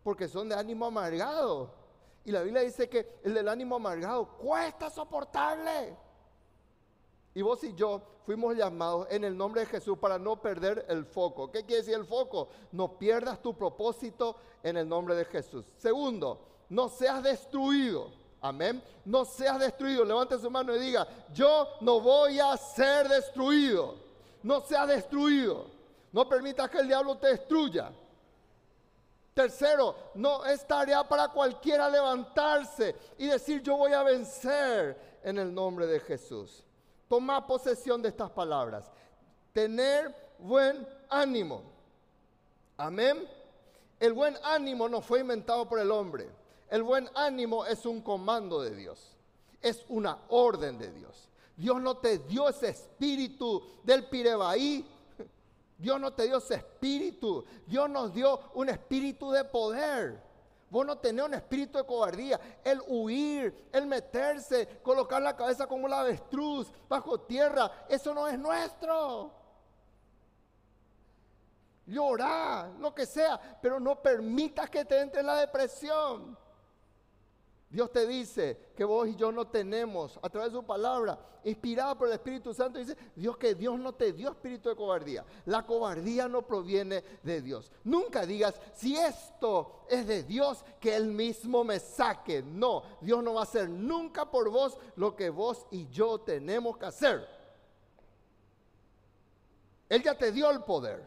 porque 0.04 0.28
son 0.28 0.50
de 0.50 0.56
ánimo 0.56 0.86
amargado. 0.86 1.74
Y 2.26 2.32
la 2.32 2.42
Biblia 2.42 2.62
dice 2.62 2.90
que 2.90 3.20
el 3.24 3.34
del 3.34 3.48
ánimo 3.48 3.78
amargado 3.78 4.28
cuesta 4.38 4.90
soportarle. 4.90 5.98
Y 7.34 7.42
vos 7.42 7.64
y 7.64 7.74
yo 7.76 8.02
fuimos 8.26 8.56
llamados 8.56 9.08
en 9.12 9.24
el 9.24 9.38
nombre 9.38 9.62
de 9.62 9.68
Jesús 9.68 9.98
para 9.98 10.18
no 10.18 10.42
perder 10.42 10.86
el 10.90 11.06
foco. 11.06 11.52
¿Qué 11.52 11.64
quiere 11.64 11.82
decir 11.82 11.96
el 11.96 12.06
foco? 12.06 12.50
No 12.72 12.98
pierdas 12.98 13.42
tu 13.42 13.56
propósito 13.56 14.36
en 14.64 14.78
el 14.78 14.88
nombre 14.88 15.16
de 15.16 15.26
Jesús. 15.26 15.66
Segundo, 15.78 16.40
no 16.70 16.90
seas 16.90 17.24
destruido. 17.24 18.12
Amén. 18.42 18.82
No 19.06 19.26
seas 19.26 19.60
destruido. 19.60 20.06
Levante 20.06 20.40
su 20.40 20.50
mano 20.50 20.76
y 20.76 20.80
diga, 20.80 21.08
yo 21.34 21.68
no 21.82 22.00
voy 22.02 22.40
a 22.40 22.56
ser 22.58 23.08
destruido. 23.08 23.96
No 24.44 24.62
seas 24.62 24.88
destruido. 24.88 25.66
No 26.12 26.28
permitas 26.28 26.70
que 26.70 26.80
el 26.80 26.88
diablo 26.88 27.18
te 27.18 27.28
destruya. 27.28 27.92
Tercero, 29.34 29.96
no 30.16 30.46
es 30.46 30.66
tarea 30.68 31.08
para 31.08 31.30
cualquiera 31.30 31.90
levantarse 31.90 32.96
y 33.18 33.28
decir 33.28 33.62
yo 33.62 33.78
voy 33.78 33.94
a 33.94 34.04
vencer 34.04 35.20
en 35.24 35.38
el 35.38 35.54
nombre 35.54 35.86
de 35.86 36.00
Jesús. 36.00 36.64
Toma 37.10 37.46
posesión 37.46 38.02
de 38.02 38.10
estas 38.10 38.30
palabras. 38.30 38.86
Tener 39.52 40.16
buen 40.38 40.88
ánimo. 41.10 41.64
Amén. 42.78 43.28
El 44.00 44.14
buen 44.14 44.38
ánimo 44.44 44.88
no 44.88 45.02
fue 45.02 45.20
inventado 45.20 45.68
por 45.68 45.80
el 45.80 45.92
hombre. 45.92 46.30
El 46.70 46.84
buen 46.84 47.10
ánimo 47.16 47.66
es 47.66 47.86
un 47.86 48.02
comando 48.02 48.62
de 48.62 48.76
Dios. 48.76 49.18
Es 49.60 49.84
una 49.90 50.20
orden 50.30 50.78
de 50.78 50.92
Dios. 50.92 51.28
Dios 51.58 51.82
no 51.82 51.98
te 51.98 52.20
dio 52.20 52.48
ese 52.48 52.70
espíritu 52.70 53.62
del 53.84 54.06
pirebaí. 54.06 54.88
Dios 55.80 56.00
no 56.00 56.14
te 56.14 56.24
dio 56.28 56.38
ese 56.38 56.56
espíritu. 56.56 57.44
Dios 57.66 57.90
nos 57.90 58.14
dio 58.14 58.40
un 58.54 58.70
espíritu 58.70 59.32
de 59.32 59.44
poder. 59.46 60.29
Vos 60.70 60.86
no 60.86 60.98
tenés 60.98 61.26
un 61.26 61.34
espíritu 61.34 61.78
de 61.78 61.86
cobardía. 61.86 62.40
El 62.64 62.82
huir, 62.88 63.70
el 63.72 63.88
meterse, 63.88 64.80
colocar 64.84 65.22
la 65.22 65.36
cabeza 65.36 65.66
como 65.66 65.88
la 65.88 66.02
avestruz 66.02 66.72
bajo 66.88 67.22
tierra, 67.22 67.86
eso 67.90 68.14
no 68.14 68.28
es 68.28 68.38
nuestro. 68.38 69.34
Llorar, 71.88 72.70
lo 72.80 72.94
que 72.94 73.08
sea, 73.08 73.40
pero 73.62 73.80
no 73.80 74.00
permitas 74.00 74.70
que 74.70 74.86
te 74.86 75.02
entre 75.02 75.24
la 75.24 75.38
depresión. 75.38 76.38
Dios 77.70 77.92
te 77.92 78.08
dice 78.08 78.72
que 78.76 78.84
vos 78.84 79.08
y 79.08 79.16
yo 79.16 79.32
no 79.32 79.46
tenemos, 79.48 80.20
a 80.24 80.30
través 80.30 80.52
de 80.52 80.58
su 80.58 80.66
palabra, 80.66 81.20
inspirada 81.44 81.96
por 81.96 82.08
el 82.08 82.16
Espíritu 82.16 82.52
Santo, 82.52 82.80
dice 82.80 82.98
Dios 83.16 83.38
que 83.38 83.54
Dios 83.54 83.80
no 83.80 83.94
te 83.94 84.12
dio 84.12 84.32
espíritu 84.32 84.70
de 84.70 84.76
cobardía. 84.76 85.24
La 85.46 85.64
cobardía 85.66 86.28
no 86.28 86.42
proviene 86.42 87.04
de 87.22 87.42
Dios. 87.44 87.72
Nunca 87.84 88.26
digas, 88.26 88.60
si 88.74 88.96
esto 88.98 89.86
es 89.88 90.08
de 90.08 90.24
Dios, 90.24 90.66
que 90.80 90.96
Él 90.96 91.08
mismo 91.08 91.64
me 91.64 91.80
saque. 91.80 92.42
No, 92.42 92.84
Dios 93.02 93.24
no 93.24 93.36
va 93.36 93.42
a 93.42 93.44
hacer 93.44 93.70
nunca 93.70 94.32
por 94.32 94.50
vos 94.50 94.78
lo 94.96 95.16
que 95.16 95.30
vos 95.30 95.68
y 95.70 95.88
yo 95.90 96.20
tenemos 96.22 96.76
que 96.76 96.88
hacer. 96.88 97.28
Él 99.90 100.02
ya 100.02 100.18
te 100.18 100.32
dio 100.32 100.50
el 100.50 100.64
poder. 100.64 101.04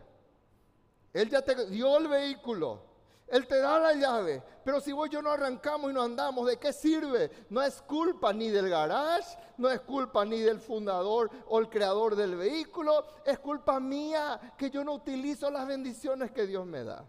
Él 1.12 1.28
ya 1.28 1.42
te 1.42 1.66
dio 1.66 1.98
el 1.98 2.06
vehículo. 2.06 2.91
Él 3.32 3.46
te 3.46 3.58
da 3.60 3.78
la 3.78 3.94
llave, 3.94 4.42
pero 4.62 4.78
si 4.78 4.92
vos 4.92 5.08
y 5.08 5.12
yo 5.12 5.22
no 5.22 5.30
arrancamos 5.30 5.90
y 5.90 5.94
no 5.94 6.02
andamos, 6.02 6.46
¿de 6.46 6.58
qué 6.58 6.70
sirve? 6.70 7.30
No 7.48 7.62
es 7.62 7.80
culpa 7.80 8.30
ni 8.30 8.50
del 8.50 8.68
garage, 8.68 9.38
no 9.56 9.70
es 9.70 9.80
culpa 9.80 10.22
ni 10.26 10.40
del 10.40 10.60
fundador 10.60 11.30
o 11.48 11.58
el 11.58 11.70
creador 11.70 12.14
del 12.14 12.36
vehículo, 12.36 13.06
es 13.24 13.38
culpa 13.38 13.80
mía 13.80 14.38
que 14.58 14.68
yo 14.68 14.84
no 14.84 14.92
utilizo 14.92 15.50
las 15.50 15.66
bendiciones 15.66 16.30
que 16.30 16.46
Dios 16.46 16.66
me 16.66 16.84
da. 16.84 17.08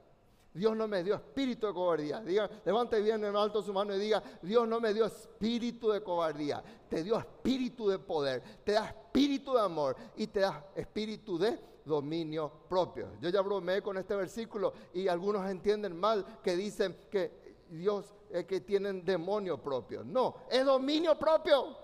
Dios 0.54 0.78
no 0.78 0.88
me 0.88 1.04
dio 1.04 1.16
espíritu 1.16 1.68
de 1.68 1.74
cobardía. 1.74 2.22
Diga, 2.22 2.50
levante 2.64 3.02
bien 3.02 3.22
en 3.26 3.36
alto 3.36 3.62
su 3.62 3.74
mano 3.74 3.94
y 3.94 4.00
diga, 4.00 4.24
Dios 4.42 4.66
no 4.66 4.80
me 4.80 4.94
dio 4.94 5.08
espíritu 5.08 5.90
de 5.90 6.02
cobardía, 6.02 6.64
te 6.88 7.04
dio 7.04 7.20
espíritu 7.20 7.90
de 7.90 8.00
poder, 8.00 8.42
te 8.64 8.72
da 8.72 8.86
espíritu 8.86 9.56
de 9.56 9.60
amor 9.60 9.98
y 10.16 10.28
te 10.28 10.40
da 10.40 10.68
espíritu 10.74 11.38
de 11.38 11.73
dominio 11.86 12.52
propio. 12.70 13.10
Yo 13.20 13.30
ya 13.30 13.42
bromeé 13.42 13.82
con 13.82 13.98
este 13.98 14.16
versículo 14.16 14.74
y 14.94 15.08
algunos 15.08 15.50
entienden 15.50 16.00
mal 16.00 16.26
que 16.42 16.56
dicen 16.56 16.96
que 17.10 17.44
Dios 17.70 18.14
es 18.30 18.46
que 18.46 18.62
tienen 18.62 19.04
demonio 19.04 19.62
propio. 19.62 20.04
No, 20.04 20.36
es 20.50 20.66
dominio 20.66 21.18
propio. 21.18 21.78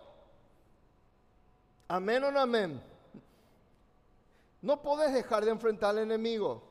Amén 1.88 2.24
o 2.24 2.32
no 2.32 2.40
amén. 2.40 2.82
No 4.62 4.82
puedes 4.82 5.14
dejar 5.14 5.46
de 5.46 5.52
enfrentar 5.52 5.92
al 5.92 6.00
enemigo. 6.00 6.62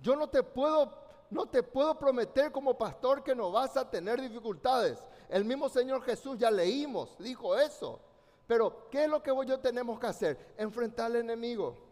Yo 0.00 0.16
no 0.16 0.28
te 0.28 0.42
puedo 0.42 1.06
no 1.28 1.46
te 1.46 1.62
puedo 1.62 1.98
prometer 1.98 2.52
como 2.52 2.78
pastor 2.78 3.24
que 3.24 3.34
no 3.34 3.50
vas 3.50 3.76
a 3.76 3.90
tener 3.90 4.20
dificultades. 4.20 4.98
El 5.28 5.44
mismo 5.44 5.68
Señor 5.68 6.02
Jesús 6.02 6.38
ya 6.38 6.52
leímos, 6.52 7.18
dijo 7.18 7.58
eso. 7.58 8.00
Pero, 8.46 8.88
¿qué 8.90 9.04
es 9.04 9.10
lo 9.10 9.20
que 9.22 9.32
yo 9.44 9.58
tenemos 9.58 9.98
que 9.98 10.06
hacer? 10.06 10.54
Enfrentar 10.56 11.06
al 11.06 11.16
enemigo 11.16 11.85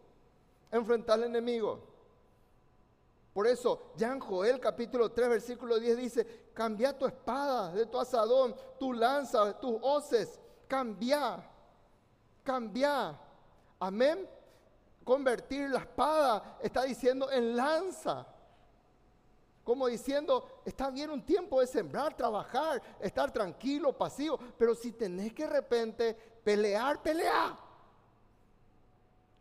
enfrentar 0.78 1.14
al 1.14 1.24
enemigo. 1.24 1.80
Por 3.32 3.46
eso, 3.46 3.92
ya 3.96 4.12
en 4.12 4.20
Joel 4.20 4.60
capítulo 4.60 5.10
3, 5.10 5.28
versículo 5.28 5.78
10 5.78 5.96
dice, 5.96 6.50
cambia 6.54 6.96
tu 6.96 7.06
espada 7.06 7.72
de 7.72 7.86
tu 7.86 7.98
asadón, 7.98 8.54
tu 8.78 8.92
lanza, 8.92 9.58
tus 9.58 9.76
hoces, 9.82 10.38
cambia, 10.68 11.44
cambia. 12.42 13.18
Amén. 13.80 14.28
Convertir 15.02 15.68
la 15.70 15.80
espada, 15.80 16.58
está 16.62 16.84
diciendo, 16.84 17.30
en 17.30 17.56
lanza. 17.56 18.26
Como 19.64 19.88
diciendo, 19.88 20.60
está 20.64 20.90
bien 20.90 21.10
un 21.10 21.24
tiempo 21.24 21.60
de 21.60 21.66
sembrar, 21.66 22.16
trabajar, 22.16 22.80
estar 23.00 23.32
tranquilo, 23.32 23.96
pasivo, 23.96 24.38
pero 24.58 24.74
si 24.74 24.92
tenés 24.92 25.32
que 25.32 25.44
de 25.44 25.50
repente 25.50 26.14
pelear, 26.14 27.02
pelea. 27.02 27.58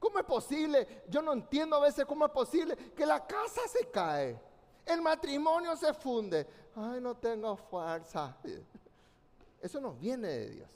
¿Cómo 0.03 0.19
es 0.19 0.25
posible? 0.25 1.03
Yo 1.07 1.21
no 1.21 1.31
entiendo 1.31 1.77
a 1.77 1.79
veces 1.79 2.03
cómo 2.03 2.25
es 2.25 2.31
posible 2.33 2.75
que 2.93 3.05
la 3.05 3.25
casa 3.25 3.61
se 3.69 3.89
cae, 3.89 4.37
el 4.85 5.01
matrimonio 5.01 5.77
se 5.77 5.93
funde. 5.93 6.45
Ay, 6.75 6.99
no 6.99 7.15
tengo 7.15 7.55
fuerza. 7.55 8.35
Eso 9.61 9.79
no 9.79 9.93
viene 9.93 10.27
de 10.27 10.49
Dios. 10.49 10.69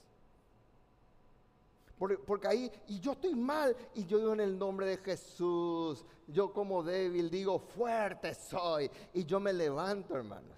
Porque, 1.98 2.48
ahí, 2.48 2.72
y 2.88 3.02
yo 3.02 3.12
estoy 3.12 3.36
mal, 3.36 3.76
y 3.96 4.06
yo 4.06 4.18
digo 4.18 4.32
en 4.32 4.40
el 4.40 4.58
nombre 4.58 4.86
de 4.86 4.98
Jesús, 4.98 6.06
yo 6.28 6.54
como 6.54 6.82
débil 6.82 7.30
digo, 7.30 7.60
fuerte 7.60 8.34
soy, 8.34 8.90
y 9.14 9.26
yo 9.26 9.42
me 9.42 9.52
levanto, 9.52 10.16
hermanos. 10.16 10.58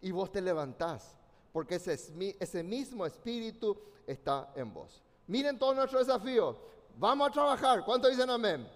Y 0.00 0.10
vos 0.10 0.32
te 0.32 0.40
levantás, 0.40 1.14
porque 1.52 1.74
ese, 1.74 1.98
ese 2.40 2.62
mismo 2.62 3.04
espíritu 3.04 3.76
está 4.06 4.50
en 4.54 4.72
vos. 4.72 5.02
Miren 5.26 5.58
todo 5.58 5.74
nuestro 5.74 5.98
desafío. 5.98 6.74
Vamos 6.96 7.28
a 7.28 7.32
trabajar. 7.32 7.84
¿Cuántos 7.84 8.10
dicen 8.10 8.30
amén? 8.30 8.68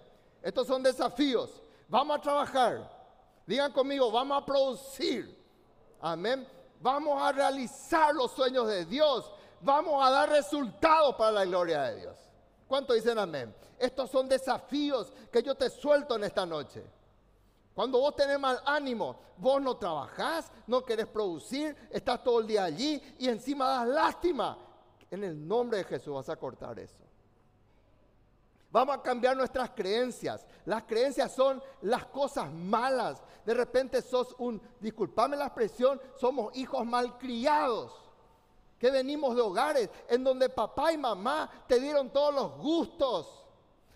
Estos 0.43 0.67
son 0.67 0.83
desafíos. 0.83 1.63
Vamos 1.89 2.19
a 2.19 2.21
trabajar. 2.21 3.01
Digan 3.47 3.73
conmigo, 3.73 4.11
vamos 4.13 4.43
a 4.43 4.47
producir. 4.47 5.37
Amén. 6.01 6.47
Vamos 6.81 7.21
a 7.21 7.33
realizar 7.33 8.15
los 8.15 8.31
sueños 8.33 8.67
de 8.67 8.85
Dios. 8.85 9.31
vamos 9.63 10.03
a 10.03 10.11
dar 10.11 10.31
resultados 10.31 11.15
para 11.17 11.33
la 11.33 11.45
gloria 11.45 11.83
de 11.83 12.01
Dios. 12.01 12.17
¿Cuánto 12.67 12.95
dicen 12.95 13.19
amén? 13.19 13.55
Estos 13.79 14.11
son 14.11 14.29
desafíos 14.29 15.13
que 15.31 15.43
yo 15.43 15.55
te 15.55 15.69
suelto 15.69 16.17
en 16.17 16.25
esta 16.25 16.47
noche. 16.47 16.85
Cuando 17.75 17.99
vos 17.99 18.15
tenés 18.15 18.39
mal 18.39 18.61
ánimo, 18.65 19.17
vos 19.37 19.61
no 19.61 19.77
trabajás, 19.77 20.51
no 20.67 20.85
querés 20.85 21.07
producir, 21.07 21.77
estás 21.91 22.23
todo 22.23 22.41
el 22.41 22.47
día 22.47 22.65
allí 22.65 23.03
y 23.19 23.29
encima 23.29 23.69
das 23.69 23.89
lástima. 23.89 24.59
En 25.11 25.25
el 25.25 25.49
nombre 25.49 25.79
de 25.79 25.85
Jesús 25.85 26.15
vas 26.15 26.29
a 26.29 26.37
cortar 26.37 26.79
eso. 26.79 27.00
Vamos 28.73 28.97
a 28.97 29.03
cambiar 29.03 29.37
nuestras 29.37 29.71
creencias. 29.71 30.47
Las 30.65 30.85
creencias 30.85 31.33
son 31.35 31.63
las 31.83 32.07
cosas 32.07 32.53
malas. 32.53 33.23
De 33.45 33.53
repente 33.53 34.01
sos 34.01 34.35
un, 34.39 34.63
disculpame 34.79 35.37
la 35.37 35.47
expresión, 35.47 36.01
somos 36.17 36.57
hijos 36.57 36.87
malcriados. 36.87 37.93
Que 38.79 38.91
venimos 38.91 39.35
de 39.35 39.43
hogares 39.43 39.91
en 40.09 40.25
donde 40.25 40.49
papá 40.49 40.93
y 40.93 40.99
mamá 40.99 41.51
te 41.67 41.81
dieron 41.81 42.11
todos 42.11 42.35
los 42.35 42.59
gustos. 42.59 43.45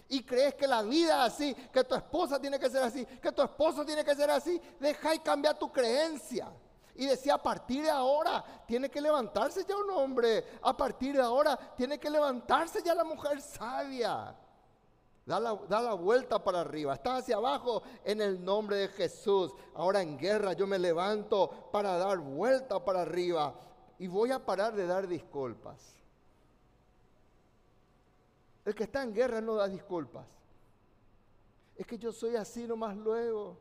Y 0.08 0.22
crees 0.24 0.54
que 0.54 0.66
la 0.66 0.82
vida 0.82 1.26
es 1.26 1.32
así, 1.32 1.54
que 1.54 1.84
tu 1.84 1.94
esposa 1.94 2.38
tiene 2.38 2.58
que 2.58 2.68
ser 2.68 2.82
así, 2.82 3.06
que 3.06 3.32
tu 3.32 3.42
esposo 3.42 3.84
tiene 3.84 4.04
que 4.04 4.14
ser 4.14 4.30
así. 4.30 4.60
Deja 4.80 5.14
y 5.14 5.20
cambia 5.20 5.54
tu 5.54 5.72
creencia. 5.72 6.52
Y 6.96 7.06
decía, 7.06 7.34
a 7.34 7.42
partir 7.42 7.84
de 7.84 7.90
ahora 7.90 8.44
tiene 8.66 8.90
que 8.90 9.00
levantarse 9.00 9.64
ya 9.64 9.76
un 9.76 9.90
hombre. 9.90 10.44
A 10.62 10.76
partir 10.76 11.16
de 11.16 11.22
ahora 11.22 11.56
tiene 11.76 11.98
que 11.98 12.10
levantarse 12.10 12.82
ya 12.82 12.94
la 12.94 13.04
mujer 13.04 13.40
sabia. 13.40 14.36
Da 15.26 15.40
la, 15.40 15.94
vuelta 15.94 16.42
para 16.42 16.60
arriba. 16.60 16.94
Estás 16.94 17.22
hacia 17.22 17.36
abajo 17.36 17.82
en 18.04 18.20
el 18.20 18.44
nombre 18.44 18.76
de 18.76 18.88
Jesús. 18.88 19.54
Ahora 19.74 20.02
en 20.02 20.18
guerra 20.18 20.52
yo 20.52 20.66
me 20.66 20.78
levanto 20.78 21.50
para 21.72 21.96
dar 21.96 22.18
vuelta 22.18 22.84
para 22.84 23.02
arriba. 23.02 23.58
Y 23.98 24.06
voy 24.06 24.32
a 24.32 24.44
parar 24.44 24.74
de 24.74 24.86
dar 24.86 25.08
disculpas. 25.08 25.96
El 28.66 28.74
que 28.74 28.84
está 28.84 29.02
en 29.02 29.14
guerra 29.14 29.40
no 29.40 29.54
da 29.54 29.66
disculpas. 29.66 30.26
Es 31.76 31.86
que 31.86 31.96
yo 31.96 32.12
soy 32.12 32.36
así 32.36 32.66
nomás 32.66 32.94
luego. 32.94 33.56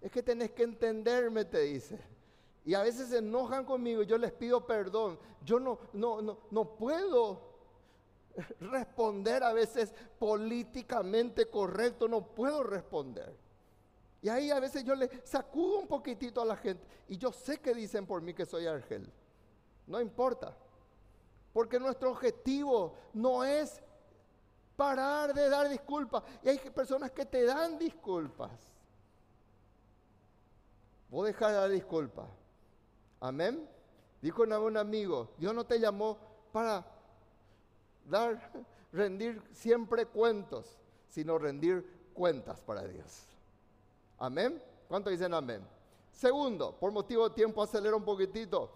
Es 0.00 0.10
que 0.12 0.22
tenés 0.22 0.52
que 0.52 0.62
entenderme, 0.62 1.44
te 1.44 1.60
dice. 1.60 1.98
Y 2.64 2.74
a 2.74 2.82
veces 2.82 3.08
se 3.08 3.18
enojan 3.18 3.64
conmigo 3.64 4.02
y 4.02 4.06
yo 4.06 4.18
les 4.18 4.32
pido 4.32 4.64
perdón. 4.64 5.18
Yo 5.44 5.58
no, 5.58 5.80
no, 5.92 6.22
no, 6.22 6.38
no 6.50 6.76
puedo 6.76 7.53
responder 8.60 9.42
a 9.42 9.52
veces 9.52 9.94
políticamente 10.18 11.46
correcto, 11.46 12.08
no 12.08 12.26
puedo 12.26 12.62
responder. 12.62 13.34
Y 14.22 14.28
ahí 14.28 14.50
a 14.50 14.58
veces 14.58 14.84
yo 14.84 14.94
le 14.94 15.10
sacudo 15.24 15.80
un 15.80 15.86
poquitito 15.86 16.40
a 16.40 16.46
la 16.46 16.56
gente 16.56 16.86
y 17.08 17.18
yo 17.18 17.30
sé 17.30 17.58
que 17.58 17.74
dicen 17.74 18.06
por 18.06 18.22
mí 18.22 18.32
que 18.32 18.46
soy 18.46 18.66
Argel. 18.66 19.12
No 19.86 20.00
importa. 20.00 20.56
Porque 21.52 21.78
nuestro 21.78 22.10
objetivo 22.10 22.94
no 23.12 23.44
es 23.44 23.82
parar 24.76 25.34
de 25.34 25.48
dar 25.48 25.68
disculpas. 25.68 26.22
Y 26.42 26.48
hay 26.48 26.58
personas 26.58 27.10
que 27.12 27.26
te 27.26 27.44
dan 27.44 27.78
disculpas. 27.78 28.50
Vos 31.10 31.26
dejar 31.26 31.50
de 31.50 31.56
dar 31.58 31.70
disculpas. 31.70 32.26
Amén. 33.20 33.68
Dijo 34.20 34.42
un 34.42 34.76
amigo, 34.76 35.34
Dios 35.36 35.54
no 35.54 35.64
te 35.64 35.78
llamó 35.78 36.18
para 36.50 36.84
dar, 38.04 38.50
rendir 38.92 39.42
siempre 39.52 40.06
cuentos, 40.06 40.78
sino 41.08 41.38
rendir 41.38 41.84
cuentas 42.12 42.60
para 42.60 42.82
Dios. 42.82 43.26
Amén. 44.18 44.62
¿Cuánto 44.88 45.10
dicen 45.10 45.34
amén? 45.34 45.66
Segundo, 46.12 46.76
por 46.78 46.92
motivo 46.92 47.28
de 47.28 47.34
tiempo 47.34 47.62
acelera 47.62 47.96
un 47.96 48.04
poquitito. 48.04 48.70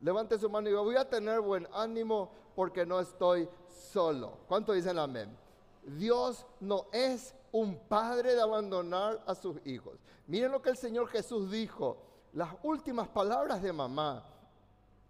Levante 0.00 0.38
su 0.38 0.48
mano 0.48 0.68
y 0.68 0.70
diga, 0.70 0.82
voy 0.82 0.96
a 0.96 1.08
tener 1.08 1.40
buen 1.40 1.66
ánimo 1.72 2.30
porque 2.54 2.86
no 2.86 3.00
estoy 3.00 3.48
solo. 3.92 4.38
¿Cuánto 4.48 4.72
dicen 4.72 4.98
amén? 4.98 5.36
Dios 5.82 6.46
no 6.60 6.86
es 6.92 7.34
un 7.52 7.78
padre 7.88 8.34
de 8.34 8.40
abandonar 8.40 9.22
a 9.26 9.34
sus 9.34 9.64
hijos. 9.66 9.98
Miren 10.26 10.52
lo 10.52 10.60
que 10.60 10.70
el 10.70 10.76
Señor 10.76 11.08
Jesús 11.08 11.50
dijo. 11.50 11.98
Las 12.32 12.50
últimas 12.62 13.08
palabras 13.08 13.62
de 13.62 13.72
mamá 13.72 14.24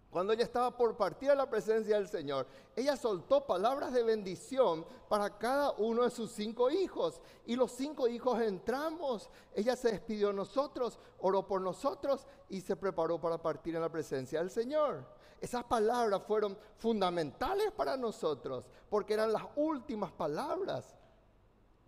cuando 0.09 0.31
ella 0.31 0.43
estaba 0.43 0.75
por 0.75 0.95
partir 0.95 1.29
a 1.29 1.35
la 1.35 1.49
presencia 1.49 1.97
del 1.97 2.07
Señor, 2.07 2.47
ella 2.75 2.95
soltó 2.95 3.45
palabras 3.45 3.91
de 3.91 4.03
bendición 4.03 4.85
para 5.09 5.37
cada 5.37 5.71
uno 5.71 6.03
de 6.03 6.09
sus 6.09 6.31
cinco 6.31 6.71
hijos. 6.71 7.21
Y 7.45 7.55
los 7.55 7.73
cinco 7.73 8.07
hijos 8.07 8.41
entramos. 8.41 9.29
Ella 9.53 9.75
se 9.75 9.91
despidió 9.91 10.29
de 10.29 10.35
nosotros, 10.35 10.97
oró 11.19 11.45
por 11.45 11.61
nosotros 11.61 12.25
y 12.49 12.61
se 12.61 12.77
preparó 12.77 13.19
para 13.19 13.37
partir 13.37 13.75
en 13.75 13.81
la 13.81 13.91
presencia 13.91 14.39
del 14.39 14.49
Señor. 14.49 15.05
Esas 15.41 15.65
palabras 15.65 16.23
fueron 16.25 16.57
fundamentales 16.77 17.71
para 17.73 17.97
nosotros 17.97 18.69
porque 18.89 19.13
eran 19.13 19.33
las 19.33 19.43
últimas 19.55 20.11
palabras 20.11 20.95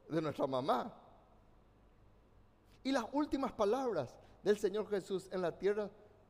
de 0.09 0.21
nuestra 0.21 0.45
mamá. 0.45 0.93
Y 2.83 2.91
las 2.91 3.05
últimas 3.13 3.53
palabras 3.53 4.13
del 4.43 4.57
Señor 4.57 4.89
Jesús 4.89 5.29
en 5.31 5.41
la 5.41 5.57
tierra 5.57 5.89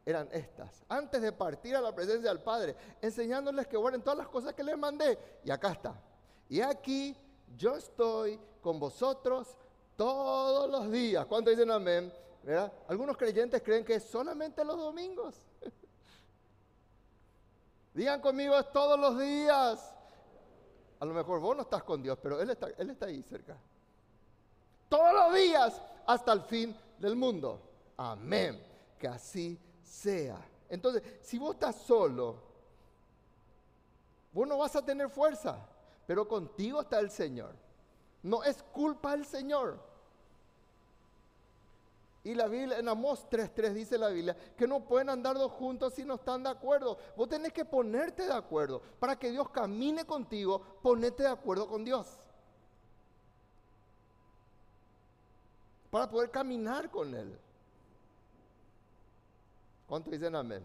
eran 0.10 0.28
estas. 0.32 0.84
Antes 0.90 1.22
de 1.22 1.32
partir 1.32 1.76
a 1.76 1.82
la 1.82 1.94
presencia 1.94 2.30
del 2.30 2.40
Padre, 2.40 2.76
enseñándoles 3.02 3.68
que 3.68 3.78
guarden 3.78 4.02
todas 4.02 4.18
las 4.18 4.28
cosas 4.28 4.54
que 4.54 4.64
les 4.64 4.78
mandé. 4.78 5.18
Y 5.44 5.52
acá 5.52 5.72
está. 5.72 5.94
Y 6.50 6.62
aquí 6.62 7.16
yo 7.56 7.76
estoy 7.76 8.40
con 8.62 8.80
vosotros 8.80 9.56
todos 9.96 10.70
los 10.70 10.92
días. 10.92 11.26
¿Cuántos 11.26 11.56
dicen 11.56 11.72
amén? 11.72 12.12
Algunos 12.88 13.18
creyentes 13.18 13.62
creen 13.62 13.86
que 13.86 13.96
es 13.96 14.04
solamente 14.04 14.64
los 14.64 14.78
domingos. 14.78 15.36
Digan 17.94 18.22
conmigo, 18.22 18.58
es 18.58 18.72
todos 18.72 19.00
los 19.00 19.20
días. 19.20 19.94
A 21.00 21.06
lo 21.06 21.14
mejor 21.14 21.40
vos 21.40 21.56
no 21.56 21.62
estás 21.64 21.84
con 21.84 22.02
Dios, 22.02 22.18
pero 22.22 22.42
Él 22.42 22.50
está, 22.50 22.68
Él 22.78 22.90
está 22.90 23.06
ahí 23.06 23.22
cerca. 23.22 23.58
Todos 24.88 25.14
los 25.14 25.34
días 25.36 25.82
hasta 26.08 26.34
el 26.34 26.42
fin 26.42 26.76
del 26.98 27.16
mundo. 27.16 27.62
Amén. 27.96 28.66
Que 28.98 29.08
así 29.08 29.60
sea. 29.90 30.40
Entonces, 30.70 31.02
si 31.22 31.38
vos 31.40 31.56
estás 31.56 31.76
solo, 31.76 32.38
vos 34.32 34.48
no 34.48 34.58
vas 34.58 34.76
a 34.76 34.86
tener 34.86 35.10
fuerza, 35.10 35.58
pero 36.06 36.28
contigo 36.28 36.82
está 36.82 37.00
el 37.00 37.10
Señor. 37.10 37.56
No 38.22 38.44
es 38.44 38.62
culpa 38.72 39.12
del 39.12 39.26
Señor. 39.26 39.80
Y 42.24 42.36
la 42.36 42.48
Biblia, 42.48 42.78
en 42.78 42.88
Amós 42.88 43.26
3.3 43.30 43.74
dice 43.74 43.98
la 43.98 44.10
Biblia, 44.10 44.36
que 44.58 44.68
no 44.68 44.82
pueden 44.82 45.10
andar 45.10 45.38
dos 45.38 45.52
juntos 45.54 45.94
si 45.94 46.04
no 46.04 46.16
están 46.16 46.44
de 46.44 46.50
acuerdo. 46.50 46.98
Vos 47.16 47.30
tenés 47.30 47.54
que 47.54 47.66
ponerte 47.66 48.24
de 48.28 48.34
acuerdo. 48.34 48.82
Para 49.00 49.18
que 49.18 49.32
Dios 49.32 49.50
camine 49.50 50.06
contigo, 50.06 50.62
ponete 50.82 51.24
de 51.24 51.30
acuerdo 51.30 51.68
con 51.68 51.84
Dios. 51.84 52.20
Para 55.90 56.10
poder 56.10 56.30
caminar 56.30 56.92
con 56.92 57.16
Él. 57.16 57.40
¿Cuánto 59.90 60.12
dicen 60.12 60.36
amén? 60.36 60.64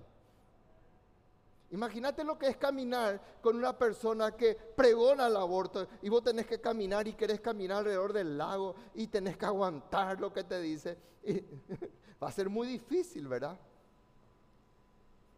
Imagínate 1.71 2.23
lo 2.23 2.39
que 2.39 2.47
es 2.49 2.59
caminar 2.59 3.39
con 3.41 3.57
una 3.57 3.77
persona 3.77 4.37
que 4.37 4.55
pregona 4.55 5.29
el 5.29 5.37
aborto 5.37 5.89
y 6.03 6.11
vos 6.11 6.23
tenés 6.23 6.47
que 6.47 6.61
caminar 6.61 7.09
y 7.09 7.15
querés 7.15 7.41
caminar 7.41 7.79
alrededor 7.79 8.13
del 8.13 8.37
lago 8.37 8.75
y 8.95 9.07
tenés 9.07 9.39
que 9.39 9.47
aguantar 9.47 10.21
lo 10.21 10.31
que 10.31 10.45
te 10.45 10.61
dice. 10.61 10.99
va 12.23 12.29
a 12.29 12.33
ser 12.33 12.51
muy 12.51 12.69
difícil, 12.69 13.27
¿verdad? 13.27 13.59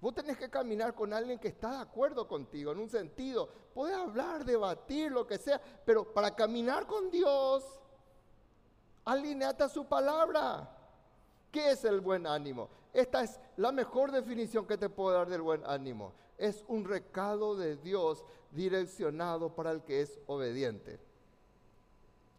Vos 0.00 0.14
tenés 0.14 0.36
que 0.36 0.50
caminar 0.50 0.92
con 0.92 1.12
alguien 1.12 1.38
que 1.38 1.48
está 1.48 1.70
de 1.70 1.82
acuerdo 1.82 2.26
contigo 2.26 2.72
en 2.72 2.80
un 2.80 2.90
sentido. 2.90 3.48
Podés 3.72 3.96
hablar, 3.96 4.44
debatir, 4.44 5.12
lo 5.12 5.24
que 5.28 5.38
sea, 5.38 5.60
pero 5.84 6.12
para 6.12 6.34
caminar 6.34 6.88
con 6.88 7.08
Dios, 7.08 7.64
alineate 9.04 9.62
a 9.62 9.68
su 9.68 9.86
palabra. 9.86 10.76
¿Qué 11.52 11.70
es 11.70 11.84
el 11.84 12.00
buen 12.00 12.26
ánimo? 12.26 12.68
Esta 12.96 13.22
es 13.22 13.38
la 13.58 13.72
mejor 13.72 14.10
definición 14.10 14.66
que 14.66 14.78
te 14.78 14.88
puedo 14.88 15.14
dar 15.14 15.28
del 15.28 15.42
buen 15.42 15.62
ánimo. 15.66 16.14
Es 16.38 16.64
un 16.66 16.86
recado 16.86 17.54
de 17.54 17.76
Dios 17.76 18.24
direccionado 18.52 19.54
para 19.54 19.70
el 19.70 19.82
que 19.82 20.00
es 20.00 20.18
obediente. 20.26 20.98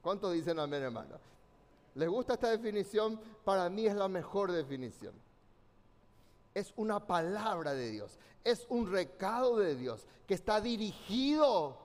¿Cuántos 0.02 0.34
dicen 0.34 0.58
amén, 0.58 0.82
hermano? 0.82 1.20
¿Les 1.94 2.10
gusta 2.10 2.34
esta 2.34 2.50
definición? 2.50 3.22
Para 3.46 3.70
mí 3.70 3.86
es 3.86 3.94
la 3.94 4.08
mejor 4.08 4.52
definición. 4.52 5.14
Es 6.56 6.74
una 6.76 7.06
palabra 7.06 7.76
de 7.76 7.92
Dios, 7.92 8.18
es 8.44 8.66
un 8.68 8.92
recado 8.92 9.58
de 9.58 9.76
Dios 9.76 10.08
que 10.26 10.34
está 10.34 10.60
dirigido 10.60 11.78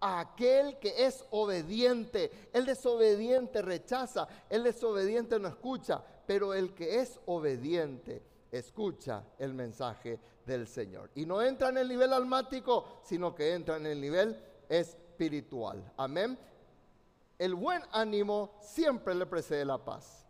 a 0.00 0.20
aquel 0.20 0.78
que 0.78 1.06
es 1.06 1.24
obediente. 1.30 2.50
El 2.52 2.66
desobediente 2.66 3.62
rechaza, 3.62 4.28
el 4.50 4.64
desobediente 4.64 5.38
no 5.38 5.48
escucha, 5.48 6.04
pero 6.28 6.52
el 6.52 6.74
que 6.74 7.00
es 7.00 7.18
obediente 7.24 8.22
escucha 8.52 9.24
el 9.38 9.54
mensaje 9.54 10.20
del 10.44 10.68
Señor. 10.68 11.10
Y 11.14 11.24
no 11.24 11.40
entra 11.40 11.70
en 11.70 11.78
el 11.78 11.88
nivel 11.88 12.12
almático, 12.12 13.00
sino 13.02 13.34
que 13.34 13.54
entra 13.54 13.78
en 13.78 13.86
el 13.86 13.98
nivel 13.98 14.38
espiritual. 14.68 15.90
Amén. 15.96 16.38
El 17.38 17.54
buen 17.54 17.80
ánimo 17.92 18.58
siempre 18.60 19.14
le 19.14 19.24
precede 19.24 19.64
la 19.64 19.82
paz. 19.82 20.26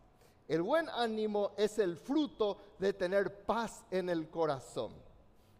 El 0.46 0.62
buen 0.62 0.88
ánimo 0.88 1.50
es 1.56 1.80
el 1.80 1.96
fruto 1.96 2.58
de 2.78 2.92
tener 2.92 3.44
paz 3.44 3.84
en 3.90 4.08
el 4.08 4.30
corazón. 4.30 4.92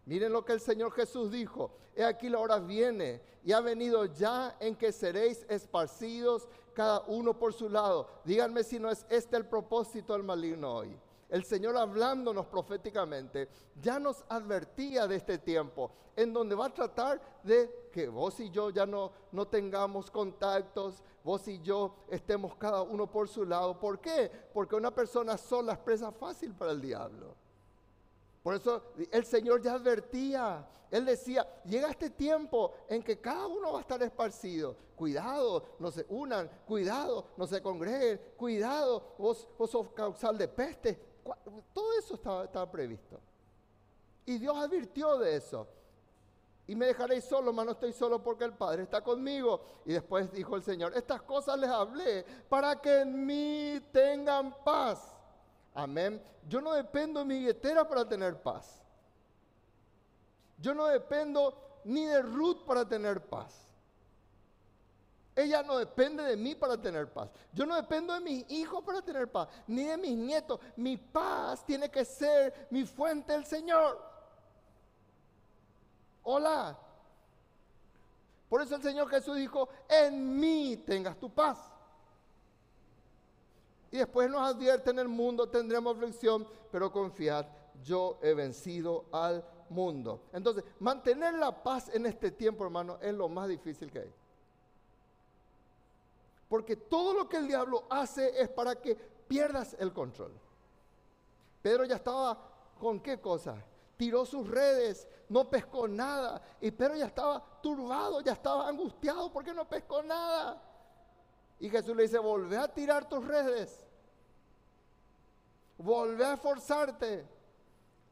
Miren 0.05 0.31
lo 0.31 0.45
que 0.45 0.53
el 0.53 0.61
Señor 0.61 0.93
Jesús 0.93 1.31
dijo. 1.31 1.75
He 1.97 2.05
aquí 2.05 2.29
la 2.29 2.39
hora 2.39 2.59
viene 2.59 3.21
y 3.43 3.51
ha 3.51 3.59
venido 3.59 4.05
ya 4.05 4.55
en 4.61 4.77
que 4.77 4.93
seréis 4.93 5.45
esparcidos 5.49 6.47
cada 6.79 7.01
uno 7.07 7.37
por 7.37 7.51
su 7.51 7.67
lado. 7.67 8.07
Díganme 8.23 8.63
si 8.63 8.79
no 8.79 8.89
es 8.89 9.05
este 9.09 9.35
el 9.35 9.45
propósito 9.45 10.13
del 10.13 10.23
maligno 10.23 10.75
hoy. 10.75 10.97
El 11.27 11.43
Señor 11.43 11.75
hablándonos 11.75 12.45
proféticamente 12.45 13.49
ya 13.81 13.99
nos 13.99 14.23
advertía 14.29 15.05
de 15.05 15.17
este 15.17 15.39
tiempo 15.39 15.91
en 16.15 16.31
donde 16.31 16.55
va 16.55 16.67
a 16.67 16.73
tratar 16.73 17.19
de 17.43 17.89
que 17.91 18.07
vos 18.07 18.39
y 18.39 18.49
yo 18.49 18.69
ya 18.69 18.85
no, 18.85 19.11
no 19.33 19.45
tengamos 19.45 20.09
contactos, 20.09 21.03
vos 21.21 21.45
y 21.49 21.59
yo 21.59 21.95
estemos 22.07 22.55
cada 22.55 22.81
uno 22.81 23.11
por 23.11 23.27
su 23.27 23.43
lado. 23.43 23.77
¿Por 23.77 23.99
qué? 23.99 24.31
Porque 24.53 24.77
una 24.77 24.95
persona 24.95 25.37
sola 25.37 25.73
es 25.73 25.79
presa 25.79 26.13
fácil 26.13 26.53
para 26.53 26.71
el 26.71 26.79
diablo. 26.79 27.35
Por 28.49 28.55
eso 28.55 28.81
el 29.11 29.25
Señor 29.25 29.61
ya 29.61 29.73
advertía, 29.73 30.67
Él 30.89 31.05
decía, 31.05 31.47
llega 31.65 31.87
este 31.87 32.09
tiempo 32.09 32.73
en 32.89 33.03
que 33.03 33.21
cada 33.21 33.45
uno 33.45 33.73
va 33.73 33.77
a 33.77 33.81
estar 33.81 34.01
esparcido. 34.01 34.75
Cuidado, 34.95 35.75
no 35.77 35.91
se 35.91 36.03
unan, 36.09 36.49
cuidado, 36.65 37.27
no 37.37 37.45
se 37.45 37.61
congreguen, 37.61 38.19
cuidado, 38.35 39.13
vos, 39.19 39.47
vos 39.55 39.69
sos 39.69 39.91
causal 39.91 40.35
de 40.35 40.47
peste. 40.47 40.99
Todo 41.71 41.99
eso 41.99 42.15
estaba, 42.15 42.71
previsto. 42.71 43.19
Y 44.25 44.39
Dios 44.39 44.57
advirtió 44.57 45.19
de 45.19 45.35
eso. 45.35 45.67
Y 46.65 46.75
me 46.75 46.87
dejaréis 46.87 47.25
solo, 47.25 47.53
mas 47.53 47.67
no 47.67 47.73
estoy 47.73 47.93
solo 47.93 48.23
porque 48.23 48.45
el 48.45 48.53
Padre 48.53 48.81
está 48.81 49.03
conmigo. 49.03 49.61
Y 49.85 49.93
después 49.93 50.31
dijo 50.31 50.55
el 50.55 50.63
Señor, 50.63 50.97
estas 50.97 51.21
cosas 51.21 51.59
les 51.59 51.69
hablé 51.69 52.25
para 52.49 52.81
que 52.81 53.01
en 53.01 53.27
mí 53.27 53.79
tengan 53.91 54.55
paz. 54.63 55.18
Amén. 55.79 56.21
Yo 56.47 56.59
no 56.59 56.73
dependo 56.73 57.21
de 57.21 57.25
mi 57.25 57.39
billetera 57.39 57.87
para 57.87 58.07
tener 58.07 58.41
paz. 58.41 58.81
Yo 60.57 60.73
no 60.73 60.87
dependo 60.87 61.79
ni 61.85 62.05
de 62.05 62.21
Ruth 62.21 62.65
para 62.65 62.85
tener 62.85 63.21
paz. 63.21 63.55
Ella 65.37 65.63
no 65.63 65.77
depende 65.77 66.21
de 66.23 66.35
mí 66.35 66.53
para 66.53 66.75
tener 66.75 67.07
paz. 67.13 67.29
Yo 67.53 67.65
no 67.65 67.75
dependo 67.75 68.13
de 68.13 68.19
mis 68.19 68.51
hijos 68.51 68.83
para 68.83 69.01
tener 69.01 69.31
paz, 69.31 69.47
ni 69.67 69.85
de 69.85 69.95
mis 69.95 70.17
nietos. 70.17 70.59
Mi 70.75 70.97
paz 70.97 71.65
tiene 71.65 71.89
que 71.89 72.03
ser 72.03 72.67
mi 72.71 72.83
fuente 72.83 73.33
el 73.33 73.45
Señor. 73.45 74.03
Hola. 76.23 76.77
Por 78.49 78.61
eso 78.61 78.75
el 78.75 78.81
Señor 78.81 79.07
Jesús 79.07 79.37
dijo, 79.37 79.69
en 79.87 80.37
mí 80.37 80.75
tengas 80.85 81.17
tu 81.17 81.33
paz. 81.33 81.57
Y 83.91 83.97
después 83.97 84.29
nos 84.29 84.41
advierte 84.41 84.91
en 84.91 84.99
el 84.99 85.07
mundo 85.07 85.49
tendremos 85.49 85.95
aflicción, 85.95 86.47
pero 86.71 86.91
confiad, 86.91 87.45
yo 87.83 88.19
he 88.21 88.33
vencido 88.33 89.05
al 89.11 89.43
mundo. 89.69 90.23
Entonces, 90.33 90.63
mantener 90.79 91.33
la 91.35 91.63
paz 91.63 91.89
en 91.93 92.05
este 92.05 92.31
tiempo, 92.31 92.63
hermano, 92.63 92.97
es 93.01 93.13
lo 93.13 93.29
más 93.29 93.47
difícil 93.47 93.91
que 93.91 93.99
hay. 93.99 94.13
Porque 96.47 96.75
todo 96.75 97.13
lo 97.13 97.29
que 97.29 97.37
el 97.37 97.47
diablo 97.47 97.85
hace 97.89 98.41
es 98.41 98.49
para 98.49 98.75
que 98.75 98.95
pierdas 98.95 99.75
el 99.79 99.93
control. 99.93 100.31
Pedro 101.61 101.85
ya 101.85 101.95
estaba 101.95 102.37
con 102.79 102.99
qué 102.99 103.19
cosa? 103.19 103.63
Tiró 103.97 104.25
sus 104.25 104.49
redes, 104.49 105.07
no 105.27 105.49
pescó 105.49 105.87
nada. 105.87 106.41
Y 106.61 106.71
Pedro 106.71 106.95
ya 106.95 107.05
estaba 107.05 107.43
turbado, 107.61 108.21
ya 108.21 108.33
estaba 108.33 108.67
angustiado 108.67 109.31
porque 109.31 109.53
no 109.53 109.67
pescó 109.67 110.01
nada. 110.01 110.61
Y 111.59 111.69
Jesús 111.69 111.95
le 111.95 112.03
dice, 112.03 112.17
volvé 112.19 112.57
a 112.57 112.73
tirar 112.73 113.07
tus 113.07 113.25
redes. 113.25 113.85
Volvé 115.77 116.25
a 116.25 116.33
esforzarte. 116.33 117.25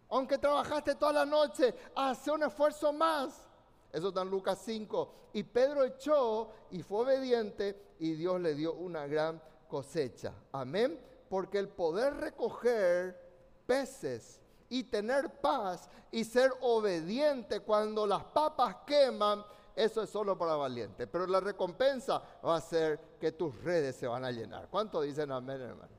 Aunque 0.10 0.38
trabajaste 0.38 0.95
toda 0.95 1.13
la 1.13 1.25
noche, 1.25 1.73
hace 1.95 2.31
un 2.31 2.43
esfuerzo 2.43 2.93
más. 2.93 3.47
Eso 3.91 4.10
está 4.10 4.21
en 4.21 4.29
Lucas 4.29 4.60
5. 4.63 5.13
Y 5.33 5.43
Pedro 5.43 5.83
echó 5.83 6.49
y 6.71 6.81
fue 6.81 7.01
obediente 7.01 7.95
y 7.99 8.13
Dios 8.13 8.39
le 8.39 8.55
dio 8.55 8.73
una 8.73 9.07
gran 9.07 9.41
cosecha. 9.67 10.33
Amén. 10.51 10.99
Porque 11.29 11.60
el 11.60 11.69
poder 11.69 12.15
recoger 12.15 13.19
peces 13.65 14.41
y 14.69 14.83
tener 14.83 15.29
paz 15.41 15.89
y 16.12 16.23
ser 16.23 16.51
obediente 16.62 17.62
cuando 17.62 18.07
las 18.07 18.23
papas 18.23 18.77
queman 18.86 19.43
eso 19.77 20.01
es 20.01 20.09
solo 20.09 20.35
para 20.35 20.55
valientes. 20.55 21.07
Pero 21.07 21.27
la 21.27 21.39
recompensa 21.39 22.19
va 22.43 22.55
a 22.55 22.61
ser 22.61 22.99
que 23.19 23.31
tus 23.31 23.55
redes 23.63 23.95
se 23.95 24.07
van 24.07 24.25
a 24.25 24.31
llenar. 24.31 24.67
¿Cuánto 24.71 25.01
dicen 25.01 25.31
amén, 25.31 25.61
hermano? 25.61 25.91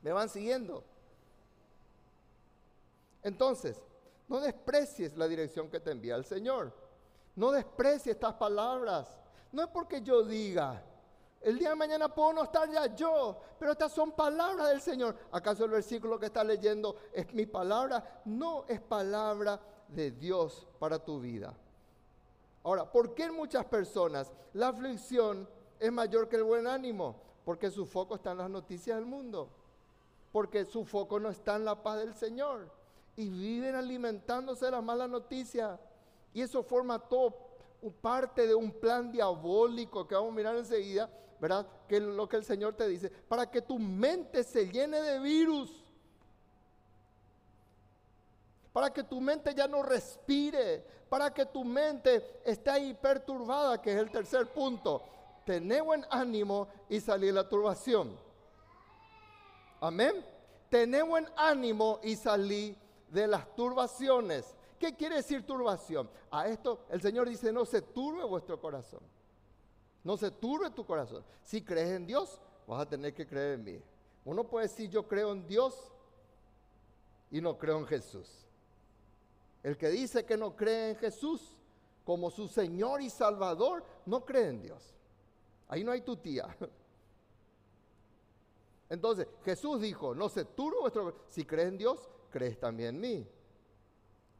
¿Me 0.00 0.12
van 0.12 0.30
siguiendo? 0.30 0.82
Entonces, 3.22 3.82
no 4.28 4.40
desprecies 4.40 5.14
la 5.18 5.28
dirección 5.28 5.68
que 5.68 5.78
te 5.78 5.90
envía 5.90 6.16
el 6.16 6.24
Señor. 6.24 6.72
No 7.36 7.52
desprecies 7.52 8.14
estas 8.14 8.32
palabras. 8.36 9.14
No 9.52 9.60
es 9.60 9.68
porque 9.68 10.00
yo 10.00 10.22
diga, 10.22 10.82
el 11.42 11.58
día 11.58 11.68
de 11.68 11.76
mañana 11.76 12.08
puedo 12.08 12.32
no 12.32 12.44
estar 12.44 12.66
ya 12.70 12.94
yo, 12.94 13.38
pero 13.58 13.72
estas 13.72 13.92
son 13.92 14.12
palabras 14.12 14.70
del 14.70 14.80
Señor. 14.80 15.14
¿Acaso 15.32 15.66
el 15.66 15.72
versículo 15.72 16.18
que 16.18 16.26
está 16.26 16.42
leyendo 16.42 16.96
es 17.12 17.30
mi 17.34 17.44
palabra? 17.44 18.22
No, 18.24 18.64
es 18.66 18.80
palabra 18.80 19.60
de 19.86 20.12
Dios 20.12 20.66
para 20.78 20.98
tu 20.98 21.20
vida. 21.20 21.54
Ahora, 22.62 22.90
¿por 22.90 23.14
qué 23.14 23.24
en 23.24 23.34
muchas 23.34 23.64
personas 23.64 24.32
la 24.52 24.68
aflicción 24.68 25.48
es 25.78 25.90
mayor 25.90 26.28
que 26.28 26.36
el 26.36 26.44
buen 26.44 26.66
ánimo? 26.66 27.16
Porque 27.44 27.70
su 27.70 27.86
foco 27.86 28.16
está 28.16 28.32
en 28.32 28.38
las 28.38 28.50
noticias 28.50 28.96
del 28.96 29.06
mundo. 29.06 29.48
Porque 30.32 30.64
su 30.64 30.84
foco 30.84 31.18
no 31.18 31.30
está 31.30 31.56
en 31.56 31.64
la 31.64 31.82
paz 31.82 31.98
del 31.98 32.14
Señor. 32.14 32.70
Y 33.16 33.28
viven 33.28 33.74
alimentándose 33.74 34.66
de 34.66 34.72
las 34.72 34.84
malas 34.84 35.08
noticias. 35.08 35.78
Y 36.34 36.42
eso 36.42 36.62
forma 36.62 36.98
todo 36.98 37.34
parte 38.02 38.46
de 38.46 38.54
un 38.54 38.70
plan 38.72 39.10
diabólico 39.10 40.06
que 40.06 40.14
vamos 40.14 40.32
a 40.32 40.36
mirar 40.36 40.56
enseguida, 40.56 41.10
¿verdad? 41.40 41.66
Que 41.88 41.96
es 41.96 42.02
lo 42.02 42.28
que 42.28 42.36
el 42.36 42.44
Señor 42.44 42.74
te 42.74 42.86
dice, 42.86 43.08
para 43.08 43.50
que 43.50 43.62
tu 43.62 43.78
mente 43.78 44.44
se 44.44 44.68
llene 44.68 45.00
de 45.00 45.18
virus 45.18 45.80
para 48.72 48.92
que 48.92 49.02
tu 49.02 49.20
mente 49.20 49.54
ya 49.54 49.66
no 49.66 49.82
respire, 49.82 50.84
para 51.10 51.34
que 51.34 51.44
tu 51.44 51.64
mente 51.64 52.40
esté 52.44 52.70
ahí 52.70 52.94
perturbada, 52.94 53.82
que 53.82 53.92
es 53.92 53.98
el 53.98 54.12
tercer 54.12 54.46
punto. 54.46 55.02
Tener 55.44 55.82
buen 55.82 56.06
ánimo 56.08 56.68
y 56.88 57.00
salir 57.00 57.34
de 57.34 57.42
la 57.42 57.48
turbación. 57.48 58.16
Amén. 59.80 60.24
Tener 60.68 61.02
buen 61.02 61.26
ánimo 61.36 61.98
y 62.04 62.14
salir 62.14 62.78
de 63.08 63.26
las 63.26 63.56
turbaciones. 63.56 64.54
¿Qué 64.78 64.94
quiere 64.94 65.16
decir 65.16 65.44
turbación? 65.44 66.08
A 66.30 66.46
esto 66.46 66.84
el 66.88 67.02
Señor 67.02 67.28
dice, 67.28 67.52
no 67.52 67.64
se 67.64 67.82
turbe 67.82 68.24
vuestro 68.24 68.60
corazón. 68.60 69.00
No 70.04 70.16
se 70.16 70.30
turbe 70.30 70.70
tu 70.70 70.86
corazón. 70.86 71.24
Si 71.42 71.60
crees 71.60 71.90
en 71.90 72.06
Dios, 72.06 72.40
vas 72.68 72.82
a 72.82 72.88
tener 72.88 73.12
que 73.12 73.26
creer 73.26 73.54
en 73.54 73.64
mí. 73.64 73.82
Uno 74.24 74.44
puede 74.44 74.68
decir, 74.68 74.88
yo 74.88 75.08
creo 75.08 75.32
en 75.32 75.44
Dios 75.48 75.74
y 77.32 77.40
no 77.40 77.58
creo 77.58 77.78
en 77.78 77.86
Jesús. 77.86 78.46
El 79.62 79.76
que 79.76 79.88
dice 79.88 80.24
que 80.24 80.36
no 80.36 80.56
cree 80.56 80.90
en 80.90 80.96
Jesús 80.96 81.56
como 82.04 82.30
su 82.30 82.48
Señor 82.48 83.02
y 83.02 83.10
Salvador, 83.10 83.84
no 84.06 84.24
cree 84.24 84.48
en 84.48 84.62
Dios. 84.62 84.94
Ahí 85.68 85.84
no 85.84 85.92
hay 85.92 86.00
tu 86.00 86.16
tía. 86.16 86.56
Entonces, 88.88 89.28
Jesús 89.44 89.80
dijo, 89.80 90.14
no 90.14 90.28
se 90.28 90.44
turbe 90.44 90.78
vuestro... 90.80 91.14
Si 91.28 91.44
crees 91.44 91.68
en 91.68 91.78
Dios, 91.78 92.08
crees 92.30 92.58
también 92.58 92.96
en 92.96 93.00
mí. 93.00 93.28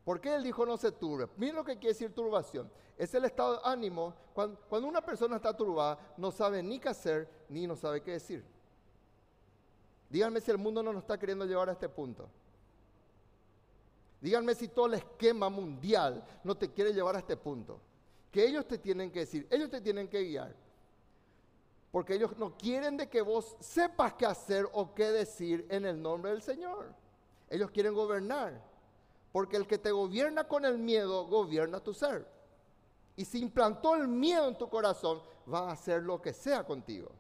¿Por 0.05 0.21
qué 0.21 0.35
él 0.35 0.43
dijo 0.43 0.67
no 0.67 0.77
se 0.77 0.91
turbe? 0.91 1.29
Miren 1.37 1.57
lo 1.57 1.65
que 1.65 1.75
quiere 1.75 1.93
decir 1.93 2.13
turbación. 2.13 2.71
Es 2.99 3.15
el 3.15 3.27
estado 3.27 3.55
de 3.55 3.61
ánimo. 3.65 4.15
Cuando, 4.33 4.59
cuando, 4.69 4.89
una 4.89 5.03
persona 5.03 5.37
está 5.37 5.57
turbada, 5.57 6.15
no 6.17 6.33
sabe 6.33 6.63
ni 6.63 6.81
qué 6.81 6.89
hacer, 6.89 7.29
ni 7.49 7.67
no 7.67 7.77
sabe 7.77 8.03
qué 8.03 8.13
decir. 8.13 8.45
Díganme 10.09 10.41
si 10.41 10.51
el 10.51 10.59
mundo 10.59 10.83
no 10.83 10.93
nos 10.93 11.03
está 11.03 11.17
queriendo 11.17 11.45
llevar 11.45 11.69
a 11.69 11.73
este 11.73 11.89
punto. 11.89 12.29
Díganme 14.21 14.55
si 14.55 14.69
todo 14.69 14.87
el 14.87 14.95
esquema 14.95 15.49
mundial 15.49 16.23
no 16.45 16.57
te 16.57 16.71
quiere 16.71 16.93
llevar 16.93 17.17
a 17.17 17.21
este 17.21 17.37
punto. 17.37 17.81
Que 18.31 18.47
ellos 18.47 18.67
te 18.67 18.79
tienen 18.79 19.11
que 19.11 19.21
decir, 19.21 19.47
ellos 19.51 19.71
te 19.71 19.81
tienen 19.81 20.09
que 20.09 20.23
guiar. 20.23 20.55
Porque 21.91 22.15
ellos 22.15 22.37
no 22.37 22.57
quieren 22.57 22.97
de 22.97 23.09
que 23.09 23.23
vos 23.23 23.57
sepas 23.61 24.15
qué 24.15 24.27
hacer 24.27 24.69
o 24.73 24.95
qué 24.95 25.11
decir 25.11 25.67
en 25.71 25.85
el 25.87 26.01
nombre 26.01 26.31
del 26.31 26.43
Señor. 26.43 26.95
Ellos 27.49 27.71
quieren 27.71 27.95
gobernar. 27.95 28.63
Porque 29.33 29.57
el 29.57 29.67
que 29.67 29.79
te 29.79 29.91
gobierna 29.91 30.47
con 30.47 30.65
el 30.65 30.79
miedo, 30.79 31.27
gobierna 31.27 31.81
tu 31.81 31.95
ser. 31.95 32.27
Y 33.17 33.25
si 33.25 33.41
implantó 33.41 33.97
el 33.97 34.07
miedo 34.07 34.49
en 34.49 34.59
tu 34.59 34.69
corazón, 34.69 35.21
va 35.53 35.71
a 35.71 35.73
hacer 35.73 36.03
lo 36.03 36.21
que 36.21 36.33
sea 36.33 36.65
contigo 36.65 37.11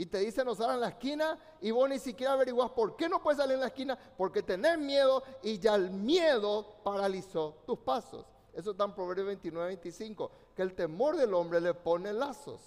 y 0.00 0.06
te 0.06 0.16
dice 0.16 0.42
no 0.46 0.54
sal 0.54 0.76
en 0.76 0.80
la 0.80 0.88
esquina 0.88 1.38
y 1.60 1.70
vos 1.72 1.86
ni 1.86 1.98
siquiera 1.98 2.32
averiguas 2.32 2.70
por 2.70 2.96
qué 2.96 3.06
no 3.06 3.22
puedes 3.22 3.36
salir 3.36 3.56
en 3.56 3.60
la 3.60 3.66
esquina, 3.66 3.98
porque 4.16 4.42
tenés 4.42 4.78
miedo 4.78 5.22
y 5.42 5.58
ya 5.58 5.74
el 5.74 5.90
miedo 5.90 6.76
paralizó 6.82 7.58
tus 7.66 7.80
pasos. 7.80 8.24
Eso 8.54 8.70
está 8.70 8.84
en 8.84 8.94
Proverbios 8.94 9.26
29, 9.26 9.66
25, 9.66 10.30
que 10.56 10.62
el 10.62 10.74
temor 10.74 11.18
del 11.18 11.34
hombre 11.34 11.60
le 11.60 11.74
pone 11.74 12.14
lazos. 12.14 12.62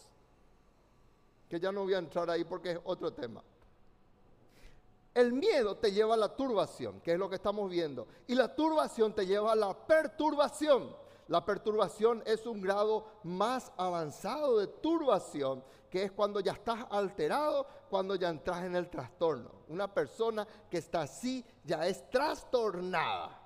Que 1.50 1.60
ya 1.60 1.72
no 1.72 1.86
voy 1.86 1.96
a 1.96 1.98
entrar 1.98 2.30
ahí 2.30 2.44
porque 2.44 2.74
es 2.74 2.80
otro 2.84 3.12
tema. 3.12 3.42
El 5.16 5.34
miedo 5.34 5.76
te 5.78 5.92
lleva 5.92 6.14
a 6.14 6.18
la 6.18 6.36
turbación, 6.36 7.02
que 7.02 7.14
es 7.14 7.18
lo 7.18 7.30
que 7.30 7.38
estamos 7.38 7.68
viendo. 7.68 8.06
Y 8.28 8.36
la 8.36 8.56
turbación 8.56 9.12
te 9.12 9.26
lleva 9.26 9.54
a 9.54 9.56
la 9.56 9.74
perturbación. 9.74 10.96
La 11.28 11.46
perturbación 11.46 12.22
es 12.26 12.46
un 12.46 12.62
grado 12.62 13.06
más 13.24 13.72
avanzado 13.78 14.58
de 14.58 14.68
turbación, 14.68 15.64
que 15.90 16.04
es 16.04 16.12
cuando 16.12 16.40
ya 16.40 16.54
estás 16.54 16.86
alterado, 16.90 17.66
cuando 17.90 18.16
ya 18.16 18.30
entras 18.30 18.64
en 18.64 18.76
el 18.76 18.90
trastorno. 18.90 19.52
Una 19.70 19.94
persona 19.94 20.48
que 20.70 20.80
está 20.80 21.04
así 21.04 21.46
ya 21.64 21.88
es 21.88 22.10
trastornada. 22.10 23.40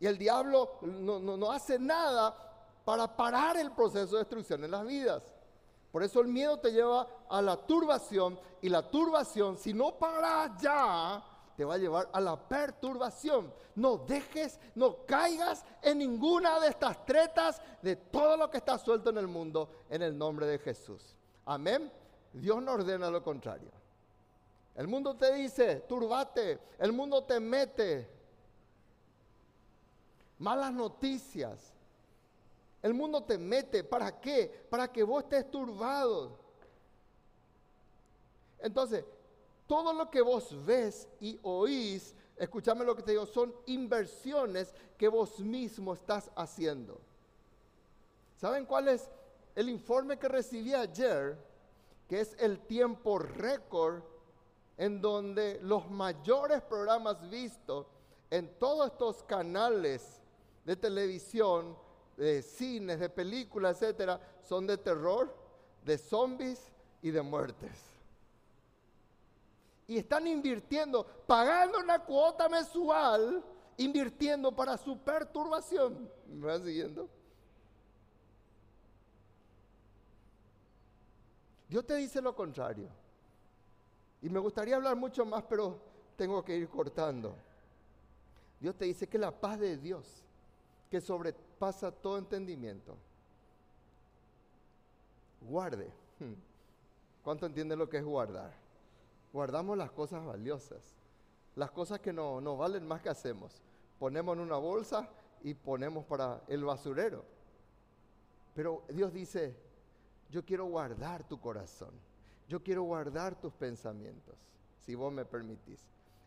Y 0.00 0.06
el 0.06 0.16
diablo 0.16 0.78
no, 0.82 1.18
no 1.18 1.52
hace 1.52 1.78
nada 1.78 2.34
para 2.84 3.14
parar 3.16 3.56
el 3.56 3.72
proceso 3.72 4.12
de 4.12 4.18
destrucción 4.18 4.64
en 4.64 4.70
las 4.70 4.86
vidas. 4.86 5.22
Por 5.90 6.02
eso 6.02 6.20
el 6.20 6.28
miedo 6.28 6.58
te 6.58 6.72
lleva 6.72 7.06
a 7.28 7.40
la 7.40 7.56
turbación 7.56 8.38
y 8.60 8.68
la 8.68 8.90
turbación, 8.90 9.56
si 9.56 9.72
no 9.72 9.96
paras 9.96 10.50
ya, 10.60 11.22
te 11.56 11.64
va 11.64 11.74
a 11.74 11.78
llevar 11.78 12.08
a 12.12 12.20
la 12.20 12.36
perturbación. 12.36 13.52
No 13.74 13.98
dejes, 13.98 14.58
no 14.74 15.04
caigas 15.06 15.64
en 15.82 15.98
ninguna 15.98 16.58
de 16.60 16.68
estas 16.68 17.04
tretas 17.04 17.60
de 17.82 17.96
todo 17.96 18.36
lo 18.36 18.50
que 18.50 18.58
está 18.58 18.78
suelto 18.78 19.10
en 19.10 19.18
el 19.18 19.28
mundo 19.28 19.68
en 19.88 20.02
el 20.02 20.16
nombre 20.16 20.46
de 20.46 20.58
Jesús. 20.58 21.16
Amén. 21.44 21.90
Dios 22.32 22.62
no 22.62 22.72
ordena 22.72 23.10
lo 23.10 23.22
contrario. 23.22 23.70
El 24.74 24.88
mundo 24.88 25.14
te 25.14 25.32
dice, 25.34 25.80
turbate, 25.80 26.58
el 26.78 26.92
mundo 26.92 27.22
te 27.22 27.38
mete. 27.38 28.10
Malas 30.38 30.72
noticias, 30.72 31.72
el 32.82 32.92
mundo 32.92 33.22
te 33.22 33.38
mete, 33.38 33.84
¿para 33.84 34.20
qué? 34.20 34.66
Para 34.68 34.90
que 34.90 35.04
vos 35.04 35.22
estés 35.22 35.48
turbado. 35.48 36.36
Entonces, 38.58 39.04
todo 39.66 39.92
lo 39.92 40.10
que 40.10 40.20
vos 40.20 40.54
ves 40.64 41.08
y 41.20 41.38
oís, 41.42 42.14
escúchame 42.36 42.84
lo 42.84 42.94
que 42.94 43.02
te 43.02 43.12
digo, 43.12 43.26
son 43.26 43.54
inversiones 43.66 44.74
que 44.98 45.08
vos 45.08 45.40
mismo 45.40 45.94
estás 45.94 46.30
haciendo. 46.36 47.00
¿Saben 48.36 48.66
cuál 48.66 48.88
es 48.88 49.08
el 49.54 49.68
informe 49.68 50.18
que 50.18 50.28
recibí 50.28 50.74
ayer? 50.74 51.38
Que 52.08 52.20
es 52.20 52.36
el 52.38 52.60
tiempo 52.60 53.18
récord 53.18 54.02
en 54.76 55.00
donde 55.00 55.60
los 55.62 55.90
mayores 55.90 56.60
programas 56.62 57.28
vistos 57.30 57.86
en 58.30 58.58
todos 58.58 58.90
estos 58.92 59.22
canales 59.22 60.20
de 60.64 60.76
televisión 60.76 61.76
de 62.16 62.42
cines, 62.42 63.00
de 63.00 63.08
películas, 63.08 63.80
etcétera, 63.80 64.20
son 64.42 64.66
de 64.66 64.76
terror, 64.76 65.34
de 65.84 65.98
zombies 65.98 66.60
y 67.02 67.10
de 67.10 67.22
muertes. 67.22 67.93
Y 69.86 69.98
están 69.98 70.26
invirtiendo, 70.26 71.04
pagando 71.26 71.78
una 71.78 71.98
cuota 71.98 72.48
mensual, 72.48 73.44
invirtiendo 73.76 74.50
para 74.52 74.76
su 74.76 74.98
perturbación. 74.98 76.10
¿Me 76.28 76.46
van 76.46 76.64
siguiendo? 76.64 77.08
Dios 81.68 81.84
te 81.86 81.96
dice 81.96 82.22
lo 82.22 82.34
contrario. 82.34 82.88
Y 84.22 84.28
me 84.28 84.38
gustaría 84.38 84.76
hablar 84.76 84.96
mucho 84.96 85.24
más, 85.24 85.42
pero 85.44 85.78
tengo 86.16 86.42
que 86.44 86.56
ir 86.56 86.68
cortando. 86.68 87.34
Dios 88.60 88.74
te 88.76 88.86
dice 88.86 89.06
que 89.06 89.18
la 89.18 89.30
paz 89.30 89.58
de 89.58 89.76
Dios 89.76 90.24
que 90.90 91.00
sobrepasa 91.00 91.90
todo 91.90 92.16
entendimiento. 92.18 92.96
Guarde. 95.40 95.92
Hmm. 96.18 96.34
¿Cuánto 97.22 97.46
entiende 97.46 97.76
lo 97.76 97.88
que 97.88 97.98
es 97.98 98.04
guardar? 98.04 98.63
Guardamos 99.34 99.76
las 99.76 99.90
cosas 99.90 100.24
valiosas, 100.24 100.94
las 101.56 101.72
cosas 101.72 101.98
que 101.98 102.12
no, 102.12 102.40
no 102.40 102.56
valen 102.56 102.86
más 102.86 103.02
que 103.02 103.08
hacemos. 103.08 103.60
Ponemos 103.98 104.36
en 104.36 104.42
una 104.42 104.58
bolsa 104.58 105.08
y 105.42 105.54
ponemos 105.54 106.04
para 106.04 106.44
el 106.46 106.62
basurero. 106.64 107.24
Pero 108.54 108.84
Dios 108.90 109.12
dice, 109.12 109.56
yo 110.30 110.44
quiero 110.44 110.66
guardar 110.66 111.26
tu 111.26 111.40
corazón, 111.40 111.90
yo 112.48 112.62
quiero 112.62 112.84
guardar 112.84 113.34
tus 113.34 113.52
pensamientos, 113.54 114.36
si 114.86 114.94
vos 114.94 115.12
me 115.12 115.24
permitís. 115.24 115.80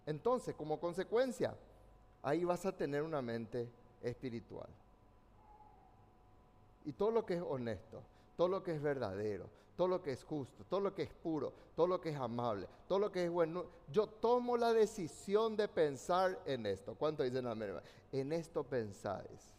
Entonces, 0.05 0.53
como 0.53 0.77
consecuencia, 0.77 1.55
ahí 2.21 2.43
vas 2.43 2.65
a 2.65 2.75
tener 2.75 3.03
una 3.03 3.21
mente 3.21 3.69
espiritual. 4.01 4.67
Y 6.83 6.91
todo 6.91 7.11
lo 7.11 7.25
que 7.25 7.35
es 7.35 7.41
honesto, 7.41 8.01
todo 8.35 8.49
lo 8.49 8.63
que 8.63 8.75
es 8.75 8.81
verdadero, 8.81 9.49
todo 9.77 9.87
lo 9.87 10.01
que 10.01 10.11
es 10.11 10.23
justo, 10.23 10.65
todo 10.67 10.79
lo 10.79 10.93
que 10.93 11.03
es 11.03 11.13
puro, 11.13 11.53
todo 11.75 11.85
lo 11.85 12.01
que 12.01 12.09
es 12.09 12.17
amable, 12.17 12.67
todo 12.87 12.97
lo 12.97 13.11
que 13.11 13.25
es 13.25 13.29
bueno, 13.29 13.65
yo 13.91 14.07
tomo 14.07 14.57
la 14.57 14.73
decisión 14.73 15.55
de 15.55 15.67
pensar 15.67 16.41
en 16.45 16.65
esto. 16.65 16.95
¿Cuánto 16.95 17.21
dicen 17.21 17.45
amén? 17.45 17.75
En 18.11 18.33
esto 18.33 18.63
pensáis. 18.63 19.53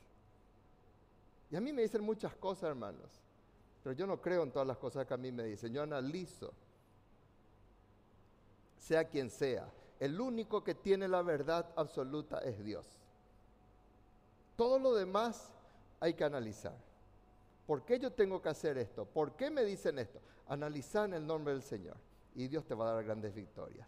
Y 1.53 1.57
a 1.57 1.61
mí 1.61 1.73
me 1.73 1.83
dicen 1.83 2.03
muchas 2.03 2.35
cosas, 2.35 2.65
hermanos, 2.71 3.23
pero 3.85 3.95
yo 3.95 4.09
no 4.09 4.21
creo 4.21 4.43
en 4.43 4.51
todas 4.51 4.67
las 4.67 4.77
cosas 4.77 5.07
que 5.07 5.15
a 5.15 5.17
mí 5.17 5.31
me 5.31 5.45
dicen, 5.45 5.73
yo 5.73 5.83
analizo, 5.83 6.53
sea 8.77 9.05
quien 9.05 9.31
sea. 9.31 9.71
El 10.01 10.21
único 10.21 10.65
que 10.65 10.75
tiene 10.75 11.07
la 11.07 11.23
verdad 11.23 11.73
absoluta 11.77 12.41
es 12.41 12.63
Dios. 12.65 12.87
Todo 14.57 14.81
lo 14.81 14.95
demás 14.95 15.53
hay 16.01 16.15
que 16.15 16.25
analizar. 16.25 16.88
¿Por 17.69 17.85
qué 17.85 17.99
yo 17.99 18.11
tengo 18.11 18.41
que 18.41 18.49
hacer 18.49 18.79
esto? 18.79 19.05
¿Por 19.05 19.37
qué 19.37 19.51
me 19.51 19.63
dicen 19.63 19.99
esto? 19.99 20.23
Analizar 20.47 21.05
en 21.05 21.13
el 21.13 21.27
nombre 21.27 21.53
del 21.53 21.63
Señor 21.63 21.99
y 22.35 22.49
Dios 22.49 22.65
te 22.65 22.75
va 22.75 22.89
a 22.89 22.95
dar 22.95 23.05
grandes 23.05 23.35
victorias. 23.35 23.87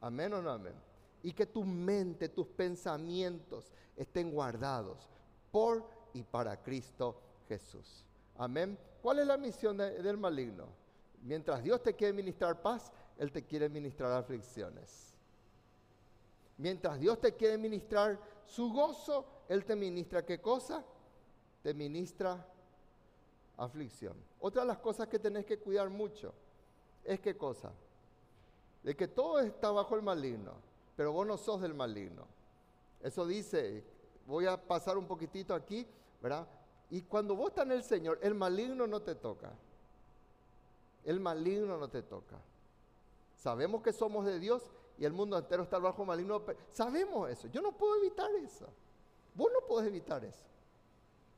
Amén 0.00 0.32
o 0.32 0.40
no 0.40 0.48
amén. 0.48 0.72
Y 1.22 1.34
que 1.34 1.44
tu 1.44 1.64
mente, 1.64 2.30
tus 2.30 2.46
pensamientos 2.46 3.70
estén 3.94 4.30
guardados 4.30 5.06
por 5.52 5.84
y 6.14 6.22
para 6.22 6.62
Cristo 6.62 7.20
Jesús. 7.46 8.06
Amén. 8.38 8.78
¿Cuál 9.02 9.18
es 9.18 9.26
la 9.26 9.36
misión 9.36 9.76
del 9.76 10.16
maligno? 10.16 10.64
Mientras 11.24 11.62
Dios 11.62 11.82
te 11.82 11.92
quiere 11.92 12.14
ministrar 12.14 12.62
paz, 12.62 12.90
Él 13.18 13.30
te 13.30 13.44
quiere 13.44 13.68
ministrar 13.68 14.12
aflicciones. 14.12 15.12
Mientras 16.56 16.98
Dios 16.98 17.20
te 17.20 17.34
quiere 17.34 17.58
ministrar 17.58 18.18
su 18.46 18.72
gozo, 18.72 19.26
Él 19.46 19.62
te 19.66 19.76
ministra 19.76 20.24
qué 20.24 20.40
cosa? 20.40 20.82
Te 21.62 21.74
ministra 21.74 22.48
aflicción. 23.56 24.14
Otra 24.40 24.62
de 24.62 24.68
las 24.68 24.78
cosas 24.78 25.08
que 25.08 25.18
tenés 25.18 25.46
que 25.46 25.58
cuidar 25.58 25.88
mucho 25.90 26.32
es 27.04 27.20
qué 27.20 27.36
cosa? 27.36 27.72
De 28.82 28.96
que 28.96 29.08
todo 29.08 29.40
está 29.40 29.70
bajo 29.70 29.94
el 29.94 30.02
maligno, 30.02 30.52
pero 30.96 31.12
vos 31.12 31.26
no 31.26 31.36
sos 31.36 31.60
del 31.60 31.74
maligno. 31.74 32.26
Eso 33.02 33.26
dice, 33.26 33.84
voy 34.26 34.46
a 34.46 34.56
pasar 34.56 34.96
un 34.98 35.06
poquitito 35.06 35.54
aquí, 35.54 35.86
¿verdad? 36.20 36.46
Y 36.90 37.02
cuando 37.02 37.34
vos 37.34 37.48
estás 37.48 37.66
en 37.66 37.72
el 37.72 37.82
Señor, 37.82 38.18
el 38.22 38.34
maligno 38.34 38.86
no 38.86 39.02
te 39.02 39.14
toca. 39.14 39.52
El 41.04 41.20
maligno 41.20 41.76
no 41.78 41.88
te 41.88 42.02
toca. 42.02 42.36
Sabemos 43.36 43.82
que 43.82 43.92
somos 43.92 44.24
de 44.24 44.38
Dios 44.38 44.62
y 44.98 45.04
el 45.04 45.12
mundo 45.12 45.36
entero 45.36 45.64
está 45.64 45.78
bajo 45.78 46.04
maligno. 46.04 46.42
Sabemos 46.70 47.30
eso. 47.30 47.48
Yo 47.48 47.60
no 47.60 47.72
puedo 47.72 47.96
evitar 47.96 48.30
eso. 48.36 48.66
Vos 49.34 49.50
no 49.52 49.66
podés 49.66 49.88
evitar 49.88 50.24
eso. 50.24 50.44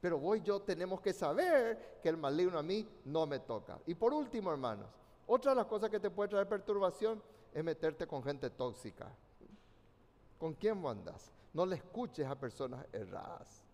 Pero 0.07 0.21
vos 0.21 0.37
y 0.37 0.43
yo 0.43 0.63
tenemos 0.63 1.01
que 1.01 1.13
saber 1.13 1.99
que 2.01 2.09
el 2.09 2.17
maligno 2.17 2.61
a 2.61 2.63
mí 2.63 2.89
no 3.07 3.27
me 3.27 3.41
toca. 3.41 3.81
Y 3.87 3.97
por 3.97 4.15
último, 4.15 4.53
hermanos, 4.53 4.87
otra 5.27 5.51
de 5.51 5.57
las 5.57 5.67
cosas 5.67 5.91
que 5.91 5.99
te 5.99 6.11
puede 6.11 6.29
traer 6.29 6.49
perturbación 6.49 7.21
es 7.53 7.65
meterte 7.65 8.07
con 8.07 8.23
gente 8.23 8.51
tóxica. 8.51 9.13
¿Con 10.39 10.55
quién 10.55 10.87
andas? 10.87 11.33
No 11.53 11.67
le 11.67 11.75
escuches 11.75 12.25
a 12.25 12.39
personas 12.39 12.87
erradas. 12.93 13.65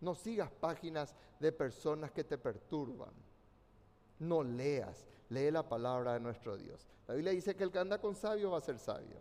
No 0.00 0.16
sigas 0.16 0.50
páginas 0.50 1.14
de 1.38 1.52
personas 1.52 2.10
que 2.10 2.24
te 2.24 2.36
perturban. 2.36 3.14
No 4.18 4.42
leas, 4.42 5.06
lee 5.28 5.52
la 5.52 5.62
palabra 5.62 6.14
de 6.14 6.18
nuestro 6.18 6.56
Dios. 6.56 6.88
La 7.06 7.14
Biblia 7.14 7.30
dice 7.30 7.54
que 7.54 7.62
el 7.62 7.70
que 7.70 7.78
anda 7.78 8.00
con 8.00 8.16
sabio 8.16 8.50
va 8.50 8.58
a 8.58 8.62
ser 8.62 8.80
sabio, 8.80 9.20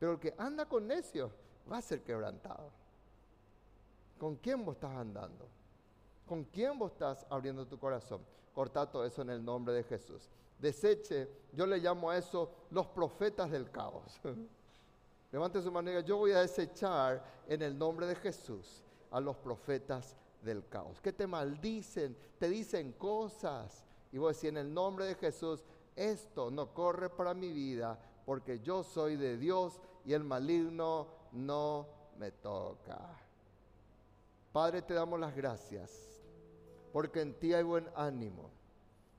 pero 0.00 0.14
el 0.14 0.18
que 0.18 0.34
anda 0.36 0.66
con 0.66 0.88
necio 0.88 1.30
va 1.70 1.76
a 1.76 1.82
ser 1.82 2.02
quebrantado. 2.02 2.81
¿Con 4.22 4.36
quién 4.36 4.64
vos 4.64 4.76
estás 4.76 4.96
andando? 4.96 5.48
¿Con 6.28 6.44
quién 6.44 6.78
vos 6.78 6.92
estás 6.92 7.26
abriendo 7.28 7.66
tu 7.66 7.76
corazón? 7.76 8.20
Corta 8.54 8.88
todo 8.88 9.04
eso 9.04 9.22
en 9.22 9.30
el 9.30 9.44
nombre 9.44 9.74
de 9.74 9.82
Jesús. 9.82 10.30
Deseche, 10.60 11.28
yo 11.52 11.66
le 11.66 11.78
llamo 11.78 12.08
a 12.08 12.16
eso 12.16 12.48
los 12.70 12.86
profetas 12.86 13.50
del 13.50 13.68
caos. 13.72 14.20
Levante 15.32 15.60
su 15.60 15.72
mano 15.72 15.90
y 15.90 15.94
diga, 15.94 16.06
yo 16.06 16.18
voy 16.18 16.30
a 16.30 16.42
desechar 16.42 17.20
en 17.48 17.62
el 17.62 17.76
nombre 17.76 18.06
de 18.06 18.14
Jesús 18.14 18.84
a 19.10 19.18
los 19.18 19.34
profetas 19.38 20.14
del 20.40 20.68
caos. 20.68 21.00
Que 21.00 21.12
te 21.12 21.26
maldicen, 21.26 22.16
te 22.38 22.48
dicen 22.48 22.92
cosas. 22.92 23.84
Y 24.12 24.18
vos 24.18 24.36
decís, 24.36 24.50
en 24.50 24.58
el 24.58 24.72
nombre 24.72 25.04
de 25.04 25.16
Jesús, 25.16 25.64
esto 25.96 26.48
no 26.48 26.72
corre 26.72 27.10
para 27.10 27.34
mi 27.34 27.50
vida 27.50 27.98
porque 28.24 28.60
yo 28.60 28.84
soy 28.84 29.16
de 29.16 29.36
Dios 29.36 29.80
y 30.04 30.12
el 30.12 30.22
maligno 30.22 31.08
no 31.32 31.88
me 32.18 32.30
toca. 32.30 33.21
Padre, 34.52 34.82
te 34.82 34.92
damos 34.92 35.18
las 35.18 35.34
gracias 35.34 36.12
porque 36.92 37.22
en 37.22 37.34
ti 37.38 37.54
hay 37.54 37.62
buen 37.62 37.88
ánimo. 37.96 38.50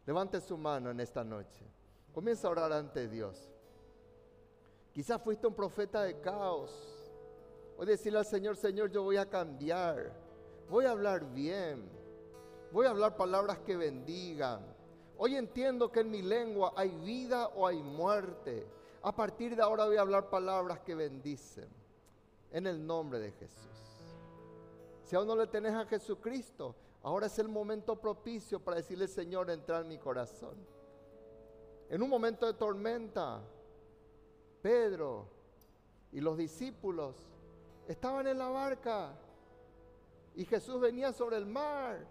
Levante 0.05 0.39
su 0.39 0.57
mano 0.57 0.91
en 0.91 0.99
esta 0.99 1.23
noche. 1.23 1.65
Comienza 2.13 2.47
a 2.47 2.51
orar 2.51 2.71
ante 2.71 3.07
Dios. 3.07 3.49
Quizás 4.91 5.19
fuiste 5.21 5.47
un 5.47 5.55
profeta 5.55 6.03
de 6.03 6.19
caos. 6.19 6.71
Hoy 7.77 7.87
decirle 7.87 8.19
al 8.19 8.25
Señor, 8.25 8.55
Señor, 8.55 8.91
yo 8.91 9.01
voy 9.01 9.17
a 9.17 9.27
cambiar. 9.27 10.13
Voy 10.69 10.85
a 10.85 10.91
hablar 10.91 11.25
bien. 11.33 11.89
Voy 12.71 12.85
a 12.85 12.91
hablar 12.91 13.17
palabras 13.17 13.57
que 13.59 13.75
bendigan. 13.75 14.61
Hoy 15.17 15.35
entiendo 15.35 15.91
que 15.91 16.01
en 16.01 16.11
mi 16.11 16.21
lengua 16.21 16.73
hay 16.75 16.89
vida 16.89 17.47
o 17.47 17.65
hay 17.65 17.81
muerte. 17.81 18.67
A 19.01 19.15
partir 19.15 19.55
de 19.55 19.63
ahora 19.63 19.85
voy 19.85 19.97
a 19.97 20.01
hablar 20.01 20.29
palabras 20.29 20.79
que 20.81 20.93
bendicen. 20.93 21.69
En 22.51 22.67
el 22.67 22.85
nombre 22.85 23.17
de 23.19 23.31
Jesús. 23.31 23.92
Si 25.13 25.17
aún 25.17 25.27
no 25.27 25.35
le 25.35 25.45
tenés 25.45 25.75
a 25.75 25.85
Jesucristo, 25.85 26.75
ahora 27.03 27.27
es 27.27 27.37
el 27.37 27.47
momento 27.47 28.01
propicio 28.01 28.59
para 28.59 28.77
decirle, 28.77 29.07
Señor, 29.07 29.51
entra 29.51 29.81
en 29.81 29.87
mi 29.87 29.99
corazón. 29.99 30.55
En 31.87 32.01
un 32.01 32.09
momento 32.09 32.47
de 32.47 32.55
tormenta, 32.55 33.39
Pedro 34.63 35.27
y 36.11 36.19
los 36.19 36.35
discípulos 36.35 37.15
estaban 37.87 38.25
en 38.25 38.39
la 38.39 38.49
barca 38.49 39.15
y 40.33 40.45
Jesús 40.45 40.79
venía 40.79 41.13
sobre 41.13 41.37
el 41.37 41.45
mar. 41.45 42.07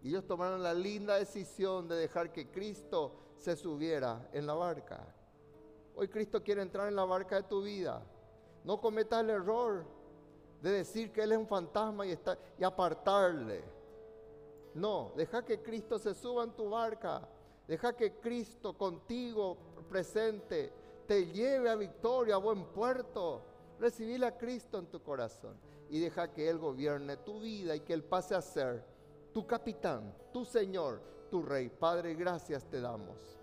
Y 0.00 0.10
ellos 0.10 0.24
tomaron 0.24 0.62
la 0.62 0.72
linda 0.72 1.16
decisión 1.16 1.88
de 1.88 1.96
dejar 1.96 2.32
que 2.32 2.48
Cristo 2.52 3.16
se 3.38 3.56
subiera 3.56 4.30
en 4.32 4.46
la 4.46 4.54
barca. 4.54 5.04
Hoy 5.96 6.06
Cristo 6.06 6.44
quiere 6.44 6.62
entrar 6.62 6.86
en 6.86 6.94
la 6.94 7.06
barca 7.06 7.34
de 7.34 7.48
tu 7.48 7.60
vida. 7.60 8.06
No 8.62 8.80
cometas 8.80 9.24
el 9.24 9.30
error 9.30 9.95
de 10.60 10.70
decir 10.70 11.12
que 11.12 11.22
Él 11.22 11.32
es 11.32 11.38
un 11.38 11.46
fantasma 11.46 12.06
y, 12.06 12.18
apartarle. 12.62 13.64
No, 14.74 15.12
deja 15.16 15.44
que 15.44 15.62
Cristo 15.62 15.98
se 15.98 16.14
suba 16.14 16.44
en 16.44 16.52
tu 16.52 16.70
barca. 16.70 17.28
Deja 17.66 17.96
que 17.96 18.14
Cristo 18.14 18.76
contigo 18.76 19.56
presente 19.88 20.72
te 21.06 21.26
lleve 21.26 21.70
a 21.70 21.74
victoria, 21.74 22.34
a 22.34 22.38
buen 22.38 22.64
puerto. 22.66 23.42
Recibir 23.78 24.24
a 24.24 24.36
Cristo 24.36 24.78
en 24.78 24.86
tu 24.86 25.02
corazón 25.02 25.56
y 25.90 26.00
deja 26.00 26.32
que 26.32 26.48
Él 26.48 26.58
gobierne 26.58 27.18
tu 27.18 27.40
vida 27.40 27.76
y 27.76 27.80
que 27.80 27.92
Él 27.92 28.04
pase 28.04 28.34
a 28.34 28.40
ser 28.40 28.84
tu 29.32 29.46
capitán, 29.46 30.14
tu 30.32 30.44
Señor, 30.44 31.00
tu 31.30 31.42
Rey. 31.42 31.68
Padre, 31.68 32.14
gracias 32.14 32.64
te 32.64 32.80
damos. 32.80 33.38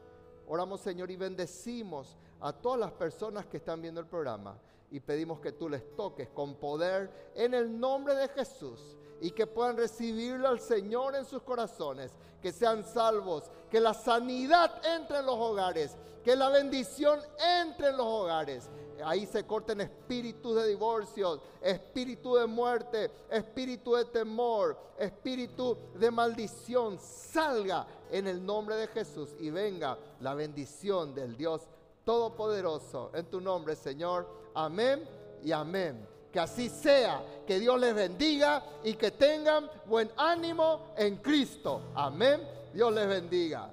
Oramos, 0.47 0.81
Señor, 0.81 1.11
y 1.11 1.15
bendecimos 1.15 2.17
a 2.41 2.51
todas 2.51 2.79
las 2.79 2.91
personas 2.91 3.45
que 3.45 3.57
están 3.57 3.81
viendo 3.81 4.01
el 4.01 4.07
programa 4.07 4.57
y 4.93 4.99
pedimos 4.99 5.39
que 5.39 5.51
tú 5.51 5.67
les 5.67 5.95
toques 5.95 6.29
con 6.29 6.53
poder 6.53 7.31
en 7.33 7.55
el 7.55 7.79
nombre 7.79 8.13
de 8.13 8.27
Jesús 8.27 8.95
y 9.19 9.31
que 9.31 9.47
puedan 9.47 9.75
recibirlo 9.75 10.47
al 10.47 10.59
Señor 10.59 11.15
en 11.15 11.25
sus 11.25 11.41
corazones, 11.41 12.11
que 12.39 12.51
sean 12.51 12.83
salvos, 12.83 13.49
que 13.71 13.79
la 13.79 13.95
sanidad 13.95 14.85
entre 14.85 15.17
en 15.17 15.25
los 15.25 15.35
hogares, 15.35 15.97
que 16.23 16.35
la 16.35 16.49
bendición 16.49 17.19
entre 17.59 17.87
en 17.87 17.97
los 17.97 18.05
hogares. 18.05 18.69
Ahí 19.03 19.25
se 19.25 19.47
corten 19.47 19.81
espíritus 19.81 20.57
de 20.57 20.67
divorcio, 20.67 21.41
espíritu 21.59 22.35
de 22.35 22.45
muerte, 22.45 23.09
espíritu 23.31 23.95
de 23.95 24.05
temor, 24.05 24.77
espíritu 24.99 25.75
de 25.95 26.11
maldición. 26.11 26.99
Salga 26.99 27.87
en 28.11 28.27
el 28.27 28.45
nombre 28.45 28.75
de 28.75 28.87
Jesús 28.89 29.35
y 29.39 29.49
venga 29.49 29.97
la 30.19 30.35
bendición 30.35 31.15
del 31.15 31.35
Dios 31.35 31.67
Todopoderoso. 32.03 33.11
En 33.13 33.25
tu 33.25 33.39
nombre, 33.39 33.75
Señor. 33.75 34.27
Amén 34.53 35.07
y 35.43 35.51
amén. 35.51 36.07
Que 36.31 36.39
así 36.39 36.69
sea, 36.69 37.23
que 37.45 37.59
Dios 37.59 37.79
les 37.79 37.93
bendiga 37.93 38.63
y 38.83 38.93
que 38.95 39.11
tengan 39.11 39.69
buen 39.85 40.11
ánimo 40.17 40.93
en 40.97 41.17
Cristo. 41.17 41.81
Amén. 41.95 42.41
Dios 42.73 42.91
les 42.91 43.07
bendiga. 43.07 43.69